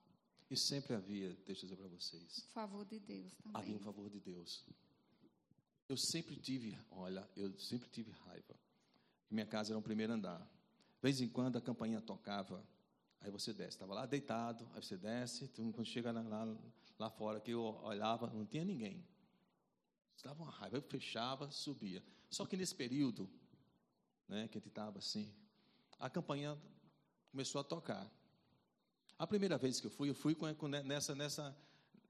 [0.52, 2.46] E sempre havia, deixa eu dizer para vocês.
[2.54, 3.62] Favor de Deus também.
[3.62, 4.66] Havia um favor de Deus.
[5.88, 8.60] Eu sempre tive, olha, eu sempre tive raiva.
[9.30, 10.40] Minha casa era um primeiro andar.
[10.42, 12.68] De vez em quando a campainha tocava,
[13.22, 13.78] aí você desce.
[13.78, 16.58] Estava lá deitado, aí você desce, quando chega lá,
[17.00, 19.08] lá fora, que eu olhava, não tinha ninguém.
[20.18, 22.04] Estava uma raiva, eu fechava, subia.
[22.30, 23.30] Só que nesse período,
[24.28, 25.34] né, que a gente estava assim,
[25.98, 26.62] a campainha
[27.32, 28.12] começou a tocar.
[29.22, 31.56] A primeira vez que eu fui, eu fui com, com nessa, nessa,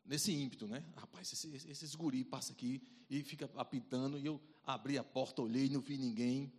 [0.05, 0.81] nesse ímpeto, né?
[0.95, 5.67] Rapaz, esse, esses guri passa aqui e fica apitando, e eu abri a porta, olhei,
[5.67, 6.49] não vi ninguém.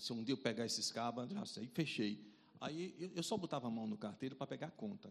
[0.00, 2.20] Se um dia eu pegar esses cabos, sei, fechei.
[2.60, 5.08] Aí eu, eu só botava a mão no carteiro para pegar a conta.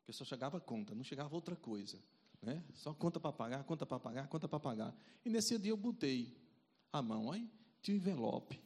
[0.00, 2.02] Porque só chegava a conta, não chegava outra coisa.
[2.42, 2.64] Né?
[2.74, 4.96] Só conta para pagar, conta para pagar, conta para pagar.
[5.24, 6.36] E nesse dia eu botei
[6.92, 7.48] a mão, aí
[7.80, 8.60] tinha um envelope.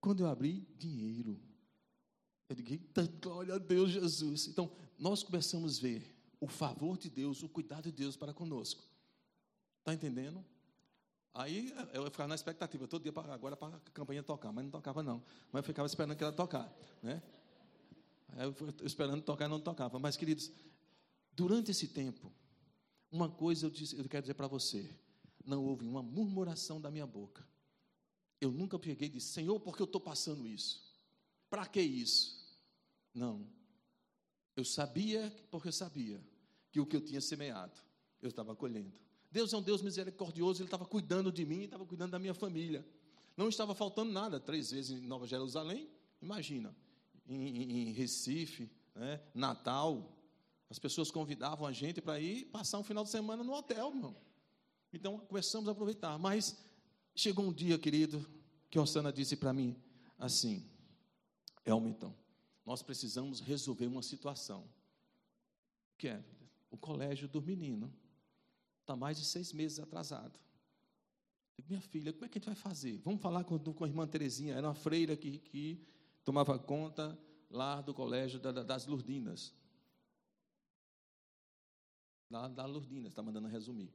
[0.00, 1.36] Quando eu abri, dinheiro.
[2.48, 2.84] Eu digo,
[3.20, 4.48] glória a Deus, Jesus.
[4.48, 8.82] Então, nós começamos a ver o favor de Deus, o cuidado de Deus para conosco.
[9.80, 10.44] Está entendendo?
[11.32, 14.70] Aí eu ficava na expectativa, todo dia para agora para a campanha tocar, mas não
[14.70, 15.22] tocava não.
[15.50, 16.72] Mas eu ficava esperando que ela tocar,
[17.02, 17.20] né?
[18.36, 19.98] Aí eu esperando tocar, não tocava.
[19.98, 20.52] Mas queridos,
[21.32, 22.30] durante esse tempo,
[23.10, 24.88] uma coisa eu, disse, eu quero dizer para você:
[25.44, 27.44] não houve uma murmuração da minha boca.
[28.40, 30.83] Eu nunca peguei e disse, Senhor, por que eu estou passando isso?
[31.54, 32.52] Para que isso?
[33.14, 33.46] Não.
[34.56, 36.20] Eu sabia, porque eu sabia,
[36.72, 37.78] que o que eu tinha semeado,
[38.20, 38.98] eu estava colhendo.
[39.30, 42.84] Deus é um Deus misericordioso, Ele estava cuidando de mim, estava cuidando da minha família.
[43.36, 45.88] Não estava faltando nada, três vezes em Nova Jerusalém,
[46.20, 46.74] imagina,
[47.24, 50.12] em, em Recife, né, Natal,
[50.68, 54.16] as pessoas convidavam a gente para ir passar um final de semana no hotel, irmão.
[54.92, 56.18] Então, começamos a aproveitar.
[56.18, 56.58] Mas
[57.14, 58.28] chegou um dia, querido,
[58.68, 59.80] que a Osana disse para mim
[60.18, 60.68] assim,
[61.64, 62.14] Elmiton,
[62.64, 64.68] nós precisamos resolver uma situação.
[65.96, 66.24] Que é
[66.70, 67.92] o colégio do menino.
[68.80, 70.38] Está mais de seis meses atrasado.
[71.56, 72.98] Digo, minha filha, como é que a gente vai fazer?
[72.98, 75.80] Vamos falar com, com a irmã Terezinha, era uma freira que, que
[76.24, 79.54] tomava conta lá do colégio da, das Lurdinas.
[82.28, 83.92] Lá da Lurdinas, está mandando resumir.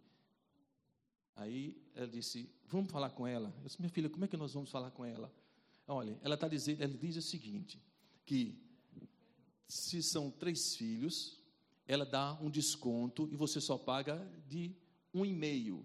[1.35, 3.53] Aí ela disse, vamos falar com ela.
[3.57, 5.31] Eu disse, minha filha, como é que nós vamos falar com ela?
[5.91, 7.81] Olha, ela está dizendo, ela diz o seguinte:
[8.23, 8.55] que
[9.67, 11.41] se são três filhos,
[11.87, 14.15] ela dá um desconto e você só paga
[14.47, 14.75] de
[15.11, 15.83] um e meio.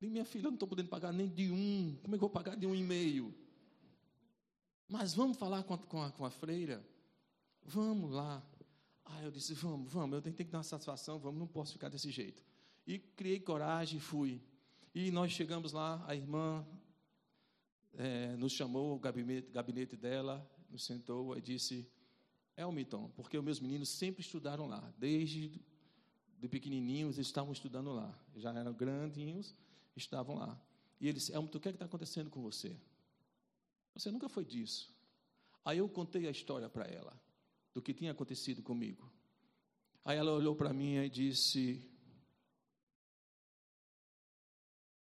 [0.00, 1.98] E minha filha, eu não estou podendo pagar nem de um.
[2.02, 3.34] Como é que eu vou pagar de um e meio?
[4.88, 6.82] Mas vamos falar com a, com a, com a freira?
[7.62, 8.42] Vamos lá.
[9.04, 11.90] Ah, eu disse, vamos, vamos, eu tenho que dar uma satisfação, vamos, não posso ficar
[11.90, 12.42] desse jeito.
[12.86, 14.40] E criei coragem e fui.
[14.94, 16.66] E nós chegamos lá, a irmã
[17.98, 21.90] é, nos chamou o gabinete, gabinete dela, nos sentou e disse:
[22.56, 25.60] é Elmiton, porque os meus meninos sempre estudaram lá, desde
[26.38, 29.52] de pequenininhos eles estavam estudando lá, já eram grandinhos,
[29.96, 30.58] estavam lá.
[31.00, 32.78] E ele disse: Elmiton, o que é está acontecendo com você?
[33.94, 34.94] Você nunca foi disso.
[35.64, 37.20] Aí eu contei a história para ela,
[37.74, 39.12] do que tinha acontecido comigo.
[40.04, 41.84] Aí ela olhou para mim e disse: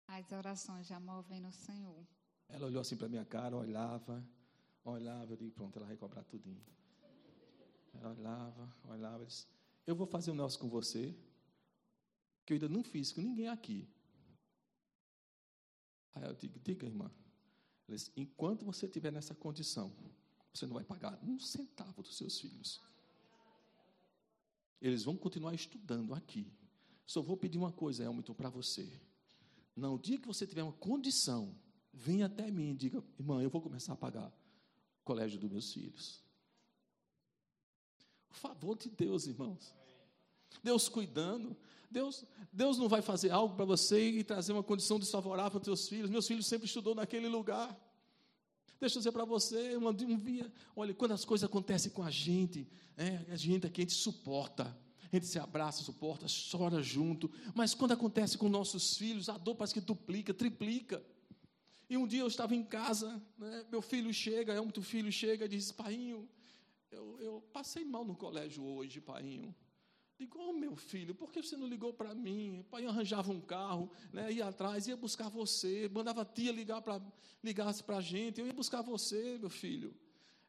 [0.06, 2.06] As orações já movem no Senhor.
[2.48, 4.26] Ela olhou assim para minha cara, olhava,
[4.84, 6.60] olhava, eu digo, pronto, ela vai cobrar tudinho.
[7.94, 9.46] Ela olhava, olhava, disse,
[9.86, 11.14] eu vou fazer um negócio com você,
[12.44, 13.88] que eu ainda não fiz com ninguém aqui.
[16.14, 17.10] Aí eu digo, diga, irmã,
[17.88, 19.92] disse, enquanto você estiver nessa condição,
[20.52, 22.80] você não vai pagar um centavo dos seus filhos.
[24.80, 26.50] Eles vão continuar estudando aqui.
[27.06, 29.00] Só vou pedir uma coisa, Elmito, para você.
[29.74, 31.54] No dia que você tiver uma condição,
[31.98, 35.72] venha até mim e diga, irmã, eu vou começar a pagar o colégio dos meus
[35.72, 36.22] filhos.
[38.30, 39.74] O favor de Deus, irmãos.
[40.62, 41.56] Deus cuidando.
[41.90, 45.80] Deus, Deus não vai fazer algo para você e trazer uma condição desfavorável para os
[45.80, 46.10] seus filhos.
[46.10, 47.76] Meus filhos sempre estudou naquele lugar.
[48.80, 52.68] Deixa eu dizer para você, um dia, olha, quando as coisas acontecem com a gente,
[52.96, 54.64] é, a gente aqui, a gente suporta,
[55.10, 59.56] a gente se abraça, suporta, chora junto, mas quando acontece com nossos filhos, a dor
[59.56, 61.02] parece que duplica, triplica.
[61.88, 65.46] E um dia eu estava em casa, né, meu filho chega, é um filho chega
[65.46, 66.28] e diz, painho,
[66.90, 69.54] eu, eu passei mal no colégio hoje, painho.
[70.18, 72.60] Digo, oh, meu filho, por que você não ligou para mim?
[72.60, 76.82] O pai arranjava um carro, né, ia atrás, ia buscar você, mandava a tia ligar
[76.82, 77.00] para
[77.86, 79.94] para a gente, eu ia buscar você, meu filho.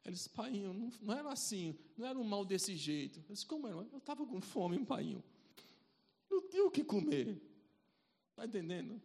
[0.04, 3.20] Ele disse, pai, não, não era assim, não era um mal desse jeito.
[3.28, 3.76] Eu disse, como era?
[3.76, 5.22] Eu estava com fome, pai.
[6.28, 7.40] Não tinha o que comer.
[8.30, 9.00] Está entendendo?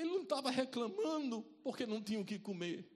[0.00, 2.88] Ele não estava reclamando porque não tinha o que comer.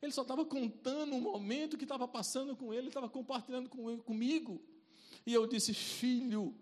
[0.00, 4.62] Ele só estava contando um momento que estava passando com ele, estava compartilhando com, comigo.
[5.26, 6.54] E eu disse, filho,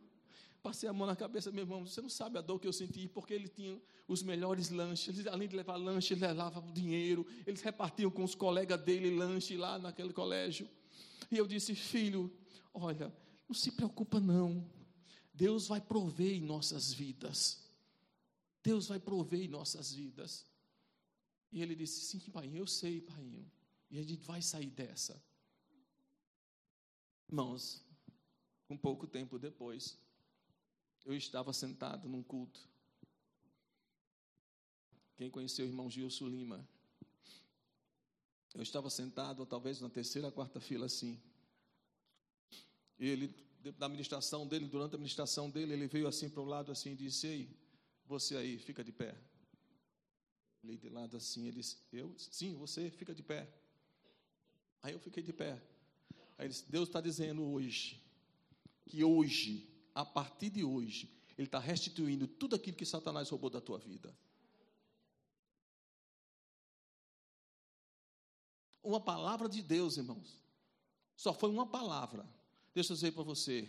[0.62, 3.08] passei a mão na cabeça, meu irmão, você não sabe a dor que eu senti,
[3.08, 8.10] porque ele tinha os melhores lanches, além de levar lanche, ele levava dinheiro, eles repartiam
[8.10, 10.68] com os colegas dele lanche lá naquele colégio.
[11.30, 12.32] E eu disse, filho,
[12.72, 13.12] olha,
[13.48, 14.64] não se preocupa não,
[15.34, 17.61] Deus vai prover em nossas vidas.
[18.62, 20.46] Deus vai prover em nossas vidas.
[21.50, 23.44] E ele disse, sim, pai, eu sei, pai.
[23.90, 25.22] E a gente vai sair dessa.
[27.28, 27.84] Irmãos,
[28.70, 29.98] um pouco tempo depois,
[31.04, 32.60] eu estava sentado num culto.
[35.16, 36.66] Quem conheceu o irmão Gilson Lima?
[38.54, 41.20] Eu estava sentado, talvez na terceira, quarta fila assim.
[42.98, 43.34] E ele,
[43.78, 46.96] da administração dele, durante a administração dele, ele veio assim para o lado assim e
[46.96, 47.61] disse: Ei,
[48.06, 49.16] você aí, fica de pé.
[50.62, 52.14] Olhei de lado assim, ele disse: Eu?
[52.18, 53.48] Sim, você, fica de pé.
[54.82, 55.52] Aí eu fiquei de pé.
[56.38, 58.02] Aí ele disse: Deus está dizendo hoje
[58.86, 63.60] que hoje, a partir de hoje, Ele está restituindo tudo aquilo que Satanás roubou da
[63.60, 64.14] tua vida.
[68.82, 70.38] Uma palavra de Deus, irmãos.
[71.16, 72.28] Só foi uma palavra.
[72.74, 73.68] Deixa eu dizer para você.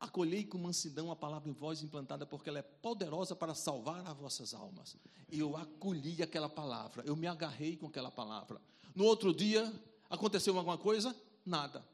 [0.00, 4.16] Acolhei com mansidão a palavra em voz implantada, porque ela é poderosa para salvar as
[4.16, 4.96] vossas almas.
[5.28, 8.60] E eu acolhi aquela palavra, eu me agarrei com aquela palavra.
[8.94, 9.72] No outro dia,
[10.08, 11.14] aconteceu alguma coisa?
[11.44, 11.84] Nada.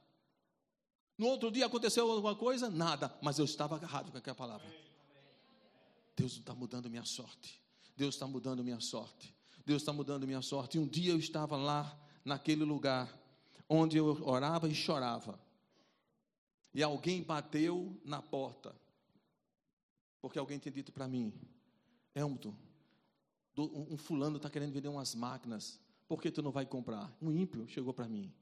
[1.16, 2.68] No outro dia aconteceu alguma coisa?
[2.68, 3.16] Nada.
[3.22, 4.66] Mas eu estava agarrado com aquela palavra.
[6.16, 7.60] Deus está mudando minha sorte.
[7.96, 9.34] Deus está mudando minha sorte.
[9.64, 10.76] Deus está mudando minha sorte.
[10.76, 13.08] E um dia eu estava lá, naquele lugar,
[13.68, 15.38] onde eu orava e chorava.
[16.74, 18.74] E alguém bateu na porta.
[20.20, 21.32] Porque alguém tinha dito para mim:
[22.14, 22.38] Elmo,
[23.56, 25.80] um fulano está querendo vender umas máquinas.
[26.08, 27.16] Por que tu não vai comprar?
[27.22, 28.32] Um ímpio chegou para mim.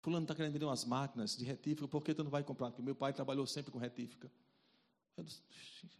[0.00, 2.70] Fulano está querendo vender umas máquinas de retífica, por que tu não vai comprar?
[2.70, 4.32] Porque meu pai trabalhou sempre com retífica.
[5.16, 5.42] Eu disse,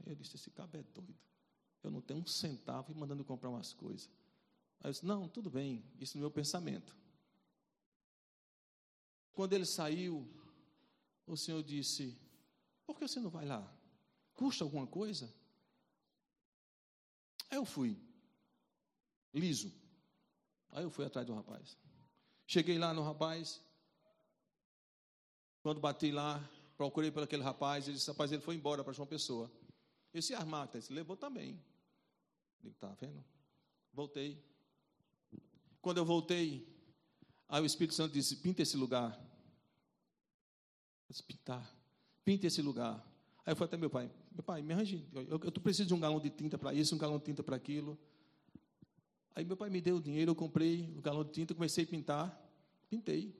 [0.06, 1.18] eu disse esse cabo é doido.
[1.82, 4.08] Eu não tenho um centavo e mandando comprar umas coisas.
[4.80, 6.96] Aí eu disse, não, tudo bem, isso no meu pensamento.
[9.40, 10.28] Quando ele saiu,
[11.26, 12.14] o Senhor disse,
[12.84, 13.74] por que você não vai lá?
[14.34, 15.34] Custa alguma coisa?
[17.48, 17.98] Aí eu fui,
[19.32, 19.72] liso.
[20.72, 21.78] Aí eu fui atrás do rapaz.
[22.46, 23.62] Cheguei lá no rapaz,
[25.62, 26.46] quando bati lá,
[26.76, 29.50] procurei por aquele rapaz, ele disse, rapaz, ele foi embora para João Pessoa.
[30.12, 30.90] Eu disse, máquinas?
[30.90, 31.58] Ele levou também.
[32.62, 33.24] Ele está vendo?
[33.90, 34.44] Voltei.
[35.80, 36.68] Quando eu voltei,
[37.48, 39.29] aí o Espírito Santo disse, pinta esse lugar.
[41.10, 41.68] Disse, pintar.
[42.24, 43.04] Pinta esse lugar.
[43.44, 45.94] Aí eu fui até meu pai, meu pai, me arranje, eu, eu, eu preciso de
[45.94, 47.98] um galão de tinta para isso, um galão de tinta para aquilo.
[49.34, 51.86] Aí meu pai me deu o dinheiro, eu comprei o galão de tinta, comecei a
[51.86, 52.48] pintar,
[52.88, 53.34] pintei,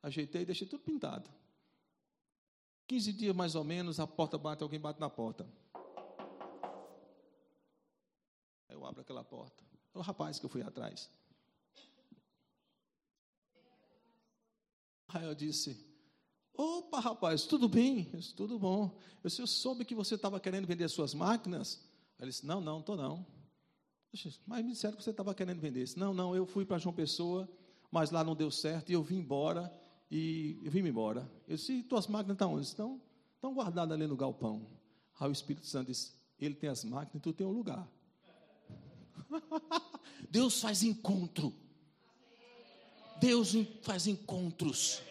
[0.00, 1.28] ajeitei, deixei tudo pintado.
[2.86, 5.44] 15 dias mais ou menos, a porta bate, alguém bate na porta.
[8.68, 9.64] Aí eu abro aquela porta.
[9.92, 11.10] É o rapaz que eu fui atrás.
[15.08, 15.87] Aí eu disse:
[16.60, 18.10] Opa, rapaz, tudo bem?
[18.12, 18.90] Eu disse, tudo bom.
[19.22, 21.80] Eu, disse, eu soube que você estava querendo vender suas máquinas.
[22.18, 23.24] Ele disse: Não, não, estou não.
[24.44, 25.84] Mas me disseram que você estava querendo vender.
[25.84, 27.48] Disse, não, não, eu fui para João Pessoa,
[27.92, 29.72] mas lá não deu certo e eu vim embora
[30.10, 31.30] e vim embora.
[31.46, 32.66] Eu disse: Tuas máquinas estão onde?
[32.66, 33.00] Estão,
[33.36, 34.66] estão guardadas ali no galpão.
[35.20, 37.88] Aí o Espírito Santo disse: Ele tem as máquinas e tu tem um lugar.
[40.28, 41.54] Deus faz encontro.
[43.20, 45.02] Deus faz encontros.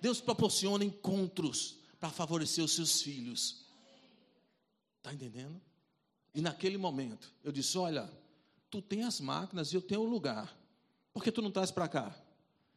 [0.00, 3.66] Deus proporciona encontros para favorecer os seus filhos.
[4.98, 5.60] Está entendendo?
[6.34, 8.10] E naquele momento, eu disse: Olha,
[8.70, 10.56] tu tem as máquinas e eu tenho o lugar.
[11.12, 12.06] Por que tu não traz para cá?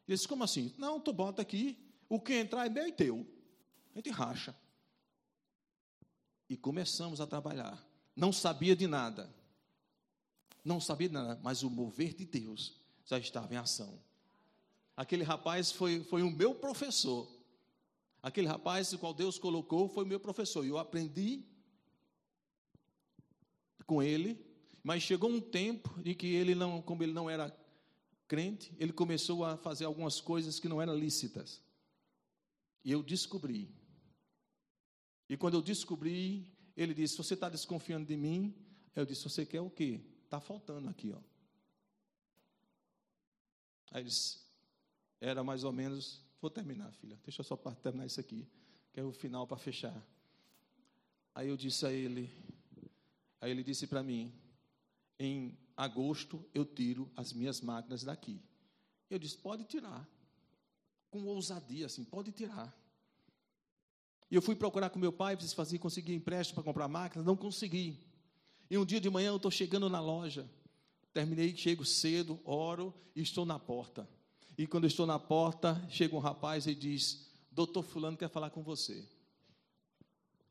[0.07, 0.73] Ele disse: Como assim?
[0.77, 1.77] Não, tu bota aqui.
[2.09, 3.25] O que entrar é meu e teu.
[3.93, 4.55] A gente racha.
[6.49, 7.83] E começamos a trabalhar.
[8.15, 9.33] Não sabia de nada.
[10.63, 13.99] Não sabia de nada, mas o mover de Deus já estava em ação.
[14.95, 17.27] Aquele rapaz foi, foi o meu professor.
[18.21, 20.63] Aquele rapaz, o qual Deus colocou, foi o meu professor.
[20.63, 21.43] E eu aprendi
[23.85, 24.39] com ele,
[24.83, 27.55] mas chegou um tempo em que ele não, como ele não era
[28.27, 31.61] crente, ele começou a fazer algumas coisas que não eram lícitas.
[32.85, 33.69] E eu descobri.
[35.27, 38.55] E quando eu descobri, ele disse: Você está desconfiando de mim?
[38.95, 40.01] Eu disse: Você quer o quê?
[40.23, 41.19] Está faltando aqui, ó.
[43.91, 44.42] Aí ele disse:
[45.23, 46.21] Era mais ou menos.
[46.41, 47.17] Vou terminar, filha.
[47.23, 48.45] Deixa eu só terminar isso aqui,
[48.91, 49.95] que é o final para fechar.
[51.33, 52.29] Aí eu disse a ele:
[53.39, 54.33] Aí ele disse para mim:
[55.17, 58.41] Em agosto eu tiro as minhas máquinas daqui.
[59.09, 60.05] Eu disse: Pode tirar.
[61.09, 62.77] Com ousadia, assim, pode tirar.
[64.29, 67.37] E eu fui procurar com meu pai, preciso fazer, conseguir empréstimo para comprar máquinas, não
[67.37, 67.97] consegui.
[68.69, 70.49] E um dia de manhã eu estou chegando na loja.
[71.13, 74.05] Terminei, chego cedo, oro e estou na porta.
[74.57, 78.49] E quando eu estou na porta, chega um rapaz e diz: Doutor Fulano quer falar
[78.49, 79.07] com você.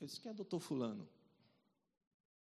[0.01, 1.09] Eu disse: Quem é doutor Fulano?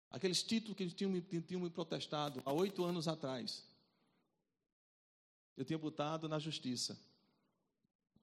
[0.09, 3.63] Aqueles títulos que eles tinham, tinham me protestado há oito anos atrás.
[5.57, 6.97] Eu tinha botado na justiça.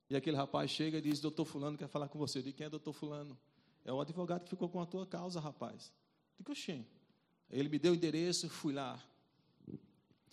[0.08, 2.38] E aquele rapaz chega e diz: Doutor Fulano quer falar com você.
[2.38, 3.38] Eu digo: Quem é doutor Fulano?
[3.84, 5.92] É o advogado que ficou com a tua causa, rapaz.
[6.38, 6.84] Eu digo: Oxê.
[7.50, 9.02] Ele me deu o endereço, fui lá.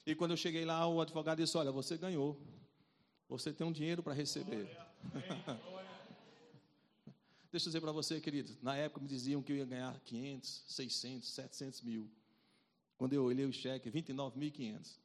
[0.06, 2.40] E quando eu cheguei lá, o advogado disse: Olha, você ganhou.
[3.28, 4.66] Você tem um dinheiro para receber.
[7.52, 8.56] Deixa eu dizer para você, querido.
[8.62, 12.10] Na época me diziam que eu ia ganhar 500, 600, 700 mil.
[12.98, 15.00] Quando eu olhei o cheque, 29.500.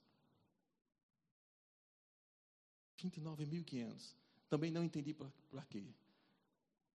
[2.98, 4.14] 29.500.
[4.48, 5.84] Também não entendi para quê.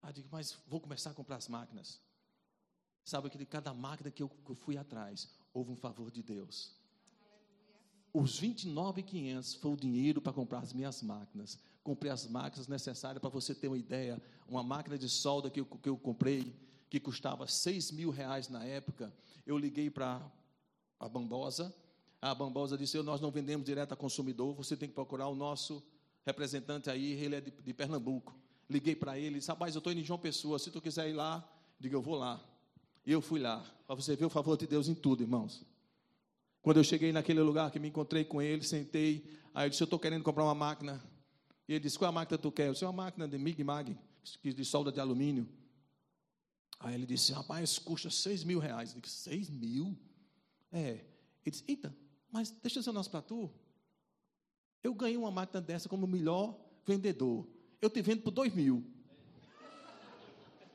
[0.02, 2.00] Ah, digo, mas vou começar a comprar as máquinas.
[3.04, 6.22] Sabe que de cada máquina que eu, que eu fui atrás, houve um favor de
[6.22, 6.74] Deus.
[8.16, 11.58] Os 29,500 foi o dinheiro para comprar as minhas máquinas.
[11.82, 14.22] Comprei as máquinas necessárias para você ter uma ideia.
[14.48, 16.54] Uma máquina de solda que eu, que eu comprei,
[16.88, 19.12] que custava 6 mil reais na época.
[19.44, 20.24] Eu liguei para
[21.00, 21.74] a Bambosa.
[22.22, 25.82] A Bambosa disse: Nós não vendemos direto a consumidor, você tem que procurar o nosso
[26.24, 28.32] representante aí, ele é de, de Pernambuco.
[28.70, 31.14] Liguei para ele, disse: Rapaz, eu estou indo em João Pessoa, se tu quiser ir
[31.14, 31.44] lá,
[31.80, 32.40] diga, eu vou lá.
[33.04, 35.66] Eu fui lá, para você ver o favor de Deus em tudo, irmãos.
[36.64, 39.84] Quando eu cheguei naquele lugar que me encontrei com ele, sentei, aí eu disse, eu
[39.84, 40.98] estou querendo comprar uma máquina.
[41.68, 42.68] E ele disse, qual é a máquina tu quer?
[42.68, 43.94] Eu disse, uma máquina de Mig Mag,
[44.42, 45.46] de solda de alumínio.
[46.80, 48.94] Aí ele disse, rapaz, custa seis mil reais.
[48.94, 49.94] Eu disse, seis mil?
[50.72, 51.04] É.
[51.44, 51.94] Ele disse, eita,
[52.32, 53.52] mas deixa eu um negócio para tu.
[54.82, 57.46] Eu ganhei uma máquina dessa como melhor vendedor.
[57.78, 58.82] Eu te vendo por dois mil.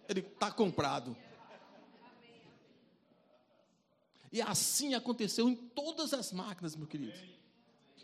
[0.08, 1.18] Ele está comprado.
[4.32, 7.18] E assim aconteceu em todas as máquinas, meu querido.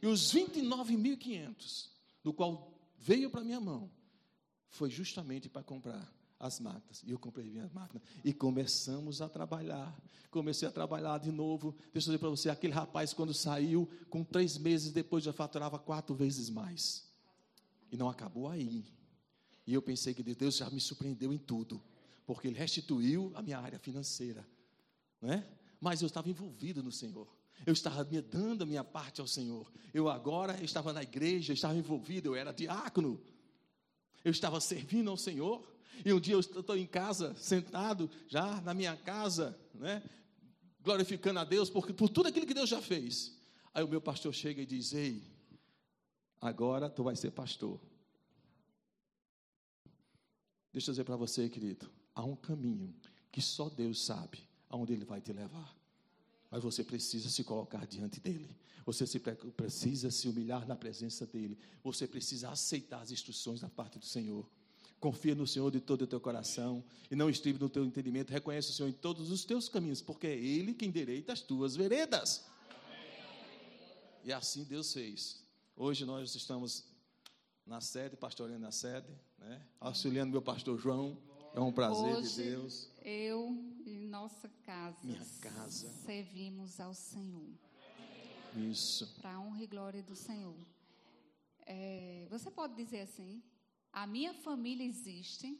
[0.01, 1.89] E os 29.500,
[2.23, 3.89] do qual veio para minha mão,
[4.69, 7.03] foi justamente para comprar as máquinas.
[7.03, 8.03] E eu comprei minhas máquinas.
[8.23, 9.95] E começamos a trabalhar.
[10.29, 11.75] Comecei a trabalhar de novo.
[11.93, 15.79] Deixa eu dizer para você: aquele rapaz, quando saiu, com três meses depois já faturava
[15.79, 17.07] quatro vezes mais.
[17.91, 18.85] E não acabou aí.
[19.65, 21.81] E eu pensei que Deus já me surpreendeu em tudo.
[22.25, 24.45] Porque Ele restituiu a minha área financeira.
[25.21, 25.47] Não é?
[25.79, 27.27] Mas eu estava envolvido no Senhor.
[27.65, 29.71] Eu estava me dando a minha parte ao Senhor.
[29.93, 33.21] Eu agora estava na igreja, estava envolvido, eu era diácono.
[34.23, 35.65] Eu estava servindo ao Senhor.
[36.03, 40.03] E um dia eu estou em casa, sentado, já na minha casa, né,
[40.81, 43.39] glorificando a Deus porque, por tudo aquilo que Deus já fez.
[43.73, 45.23] Aí o meu pastor chega e diz: Ei,
[46.41, 47.79] agora tu vai ser pastor.
[50.73, 52.93] Deixa eu dizer para você, querido, há um caminho
[53.31, 54.44] que só Deus sabe
[54.75, 55.75] aonde Ele vai te levar.
[56.51, 58.55] Mas você precisa se colocar diante dEle.
[58.85, 61.57] Você se, precisa se humilhar na presença dEle.
[61.83, 64.47] Você precisa aceitar as instruções da parte do Senhor.
[64.99, 68.31] Confia no Senhor de todo o teu coração e não estribe no teu entendimento.
[68.31, 71.75] Reconhece o Senhor em todos os teus caminhos, porque é Ele quem direita as tuas
[71.75, 72.45] veredas.
[74.23, 75.43] E assim Deus fez.
[75.75, 76.85] Hoje nós estamos
[77.65, 79.07] na sede, pastoreando na sede,
[79.39, 79.61] né?
[79.79, 81.17] auxiliando meu pastor João.
[81.53, 82.89] É um prazer Hoje, de Deus.
[83.07, 83.55] Eu
[83.85, 85.87] e nossa casa, Minha casa.
[86.05, 87.47] servimos ao Senhor.
[88.55, 89.13] Isso.
[89.21, 90.57] Para a honra e glória do Senhor.
[91.67, 93.43] É, você pode dizer assim:
[93.93, 95.55] a minha família existe.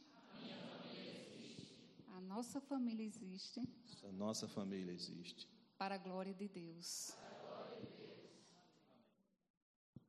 [2.16, 3.60] A nossa família existe.
[4.02, 5.46] A nossa família existe.
[5.78, 7.12] Para a glória de Deus.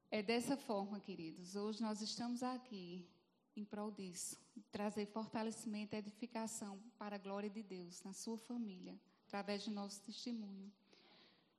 [0.09, 1.55] É dessa forma, queridos.
[1.55, 3.07] Hoje nós estamos aqui
[3.59, 4.39] em prol disso,
[4.71, 10.01] trazer fortalecimento e edificação para a glória de Deus na sua família, através do nosso
[10.01, 10.71] testemunho.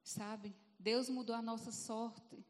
[0.02, 0.54] Sabe?
[0.78, 2.44] Deus mudou a nossa sorte.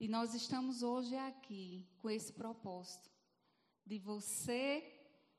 [0.00, 3.10] E nós estamos hoje aqui com esse propósito
[3.84, 4.82] de você,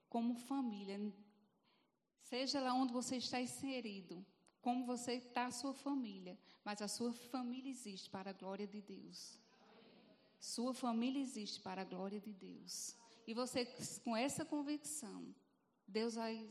[0.10, 1.00] como família,
[2.22, 4.26] seja lá onde você está inserido,
[4.62, 8.82] como você está a sua família, mas a sua família existe para a glória de
[8.82, 9.40] Deus.
[10.40, 12.96] Sua família existe para a glória de Deus.
[13.28, 13.66] E você,
[14.04, 15.36] com essa convicção,
[15.88, 16.50] Deus vai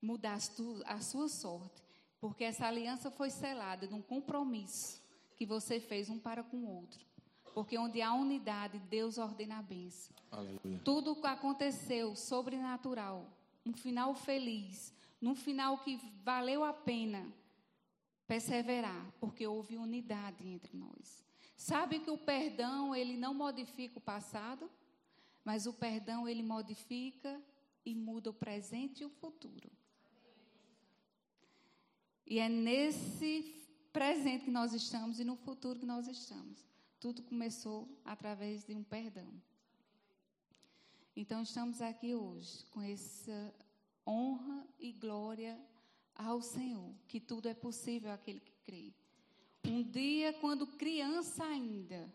[0.00, 0.38] mudar
[0.86, 1.82] a sua sorte,
[2.20, 5.02] porque essa aliança foi selada num compromisso
[5.36, 7.04] que você fez um para com o outro.
[7.54, 10.14] Porque onde há unidade, Deus ordena a bênção.
[10.30, 10.80] Aleluia.
[10.84, 13.30] Tudo o que aconteceu sobrenatural,
[13.64, 17.26] um final feliz, num final que valeu a pena
[18.26, 21.24] perseverar, porque houve unidade entre nós.
[21.56, 24.70] Sabe que o perdão, ele não modifica o passado,
[25.44, 27.40] mas o perdão, ele modifica
[27.84, 29.70] e muda o presente e o futuro.
[32.26, 33.62] E é nesse
[33.92, 36.66] presente que nós estamos e no futuro que nós estamos.
[36.98, 39.32] Tudo começou através de um perdão.
[41.14, 43.54] Então, estamos aqui hoje com essa
[44.06, 45.60] honra e glória
[46.14, 48.92] ao Senhor, que tudo é possível àquele que crê.
[49.66, 52.12] Um dia, quando criança ainda,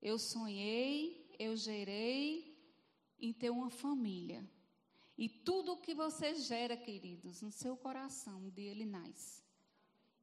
[0.00, 2.58] eu sonhei, eu gerei
[3.20, 4.48] em ter uma família.
[5.18, 9.42] E tudo o que você gera, queridos, no seu coração, um dia ele nasce.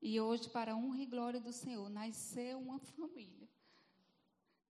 [0.01, 3.47] E hoje, para a honra e glória do Senhor, nasceu uma família.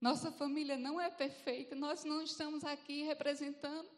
[0.01, 3.89] Nossa família não é perfeita, nós não estamos aqui representando.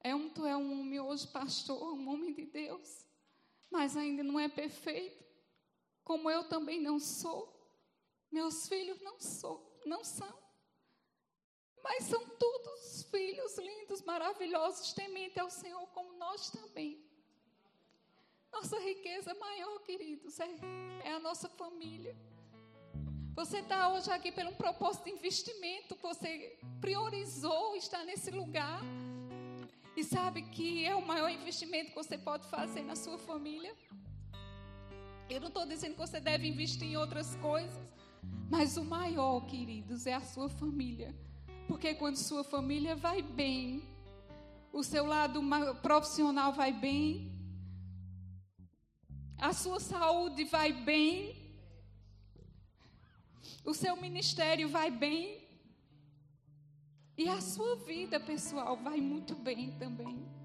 [0.00, 3.06] É um, tu é um homem hoje, pastor, um homem de Deus,
[3.70, 5.27] mas ainda não é perfeito
[6.08, 7.40] como eu também não sou.
[8.32, 10.34] Meus filhos não sou, não são.
[11.84, 17.06] Mas são todos filhos lindos, maravilhosos, temente ao Senhor, como nós também.
[18.50, 20.48] Nossa riqueza maior, queridos, é,
[21.04, 22.16] é a nossa família.
[23.34, 28.80] Você está hoje aqui pelo propósito de investimento, você priorizou estar nesse lugar.
[29.94, 33.76] E sabe que é o maior investimento que você pode fazer na sua família.
[35.30, 37.94] Eu não estou dizendo que você deve investir em outras coisas,
[38.50, 41.14] mas o maior, queridos, é a sua família.
[41.66, 43.82] Porque quando sua família vai bem,
[44.72, 45.42] o seu lado
[45.82, 47.30] profissional vai bem,
[49.36, 51.36] a sua saúde vai bem,
[53.64, 55.46] o seu ministério vai bem,
[57.18, 60.37] e a sua vida pessoal vai muito bem também.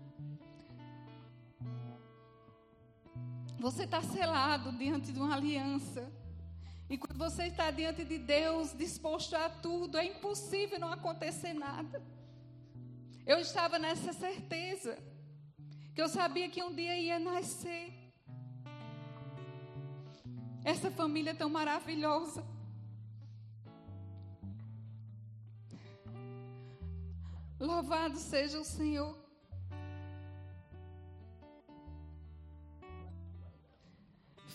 [3.64, 6.12] Você está selado diante de uma aliança.
[6.90, 12.04] E quando você está diante de Deus, disposto a tudo, é impossível não acontecer nada.
[13.26, 14.98] Eu estava nessa certeza,
[15.96, 17.86] que eu sabia que um dia ia nascer.
[20.66, 22.46] Essa família tão maravilhosa.
[27.58, 29.23] Louvado seja o Senhor.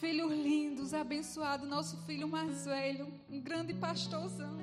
[0.01, 4.57] Filhos lindos, abençoado, nosso filho mais velho, um grande pastorzão,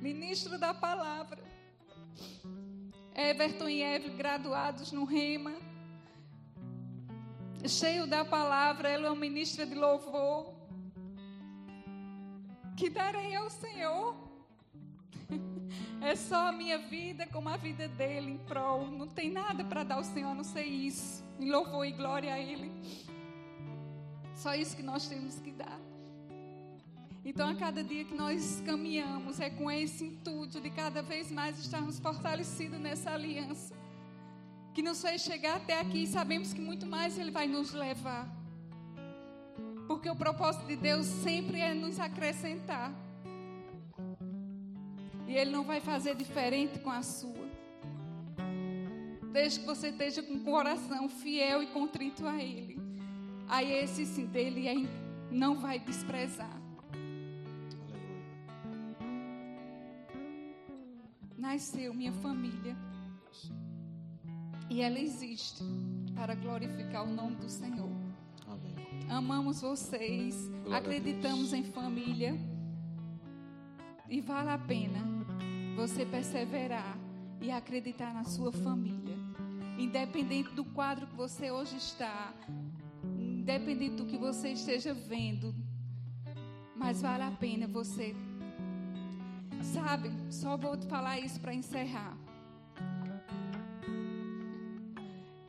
[0.00, 1.44] ministro da palavra.
[3.14, 5.52] Everton e Eve, graduados no Rema,
[7.68, 10.52] cheio da palavra, ela é uma ministra de louvor.
[12.76, 14.16] Que darei ao Senhor.
[16.00, 18.86] É só a minha vida como a vida dele em prol.
[18.90, 21.24] Não tem nada para dar ao Senhor a não ser isso.
[21.40, 22.70] Em louvor e glória a Ele.
[24.34, 25.80] Só isso que nós temos que dar.
[27.24, 31.58] Então, a cada dia que nós caminhamos, é com esse intuito de cada vez mais
[31.58, 33.74] estarmos fortalecidos nessa aliança.
[34.74, 38.28] Que nos fez chegar até aqui e sabemos que muito mais Ele vai nos levar.
[39.86, 42.92] Porque o propósito de Deus sempre é nos acrescentar.
[45.26, 47.44] E Ele não vai fazer diferente com a sua.
[49.32, 52.83] desde que você esteja com o coração fiel e contrito a Ele.
[53.48, 54.88] Aí esse sim dele
[55.30, 56.60] não vai desprezar.
[61.36, 62.76] Nasceu minha família.
[64.70, 65.62] E ela existe
[66.14, 67.90] para glorificar o nome do Senhor.
[68.46, 68.74] Amém.
[69.10, 72.34] Amamos vocês, Glória acreditamos em família.
[74.08, 75.00] E vale a pena
[75.76, 76.96] você perseverar
[77.40, 79.16] e acreditar na sua família.
[79.78, 82.32] Independente do quadro que você hoje está,
[83.44, 85.54] independente do que você esteja vendo,
[86.74, 88.16] mas vale a pena você.
[89.62, 92.16] Sabe, só vou te falar isso para encerrar.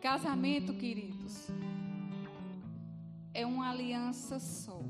[0.02, 1.48] Casamento, queridos,
[3.34, 4.82] é uma aliança só.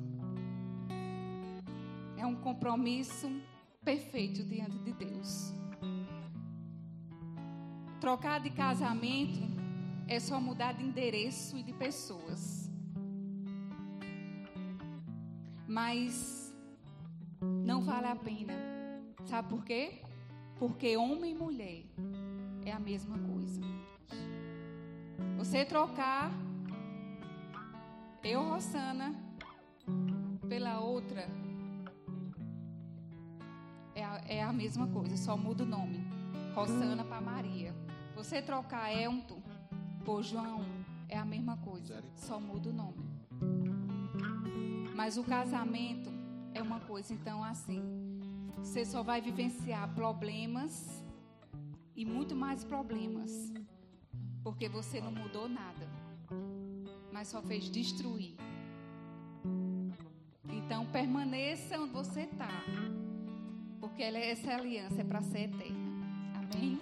[2.17, 3.29] É um compromisso
[3.83, 5.53] perfeito diante de Deus.
[8.01, 9.41] Trocar de casamento
[10.07, 12.64] é só mudar de endereço e de pessoas.
[15.75, 16.55] Mas
[17.41, 18.53] não vale a pena.
[19.25, 20.01] Sabe por quê?
[20.57, 21.83] Porque homem e mulher
[22.65, 23.59] é a mesma coisa.
[25.37, 26.31] Você trocar
[28.23, 29.13] eu, Rosana,
[30.47, 31.27] pela outra
[33.93, 35.99] é a, é a mesma coisa, só muda o nome.
[36.53, 37.75] Rosana para Maria.
[38.15, 39.43] Você trocar Elton
[40.05, 40.63] por João
[41.09, 43.04] é a mesma coisa, só muda o nome.
[44.95, 46.09] Mas o casamento
[46.53, 47.83] é uma coisa, então, assim,
[48.59, 51.03] você só vai vivenciar problemas
[51.93, 53.51] e muito mais problemas,
[54.41, 55.85] porque você não mudou nada,
[57.11, 58.37] mas só fez destruir.
[60.49, 62.47] Então, permaneça onde você está,
[63.81, 65.75] porque essa aliança é para ser eterna.
[66.35, 66.79] Amém?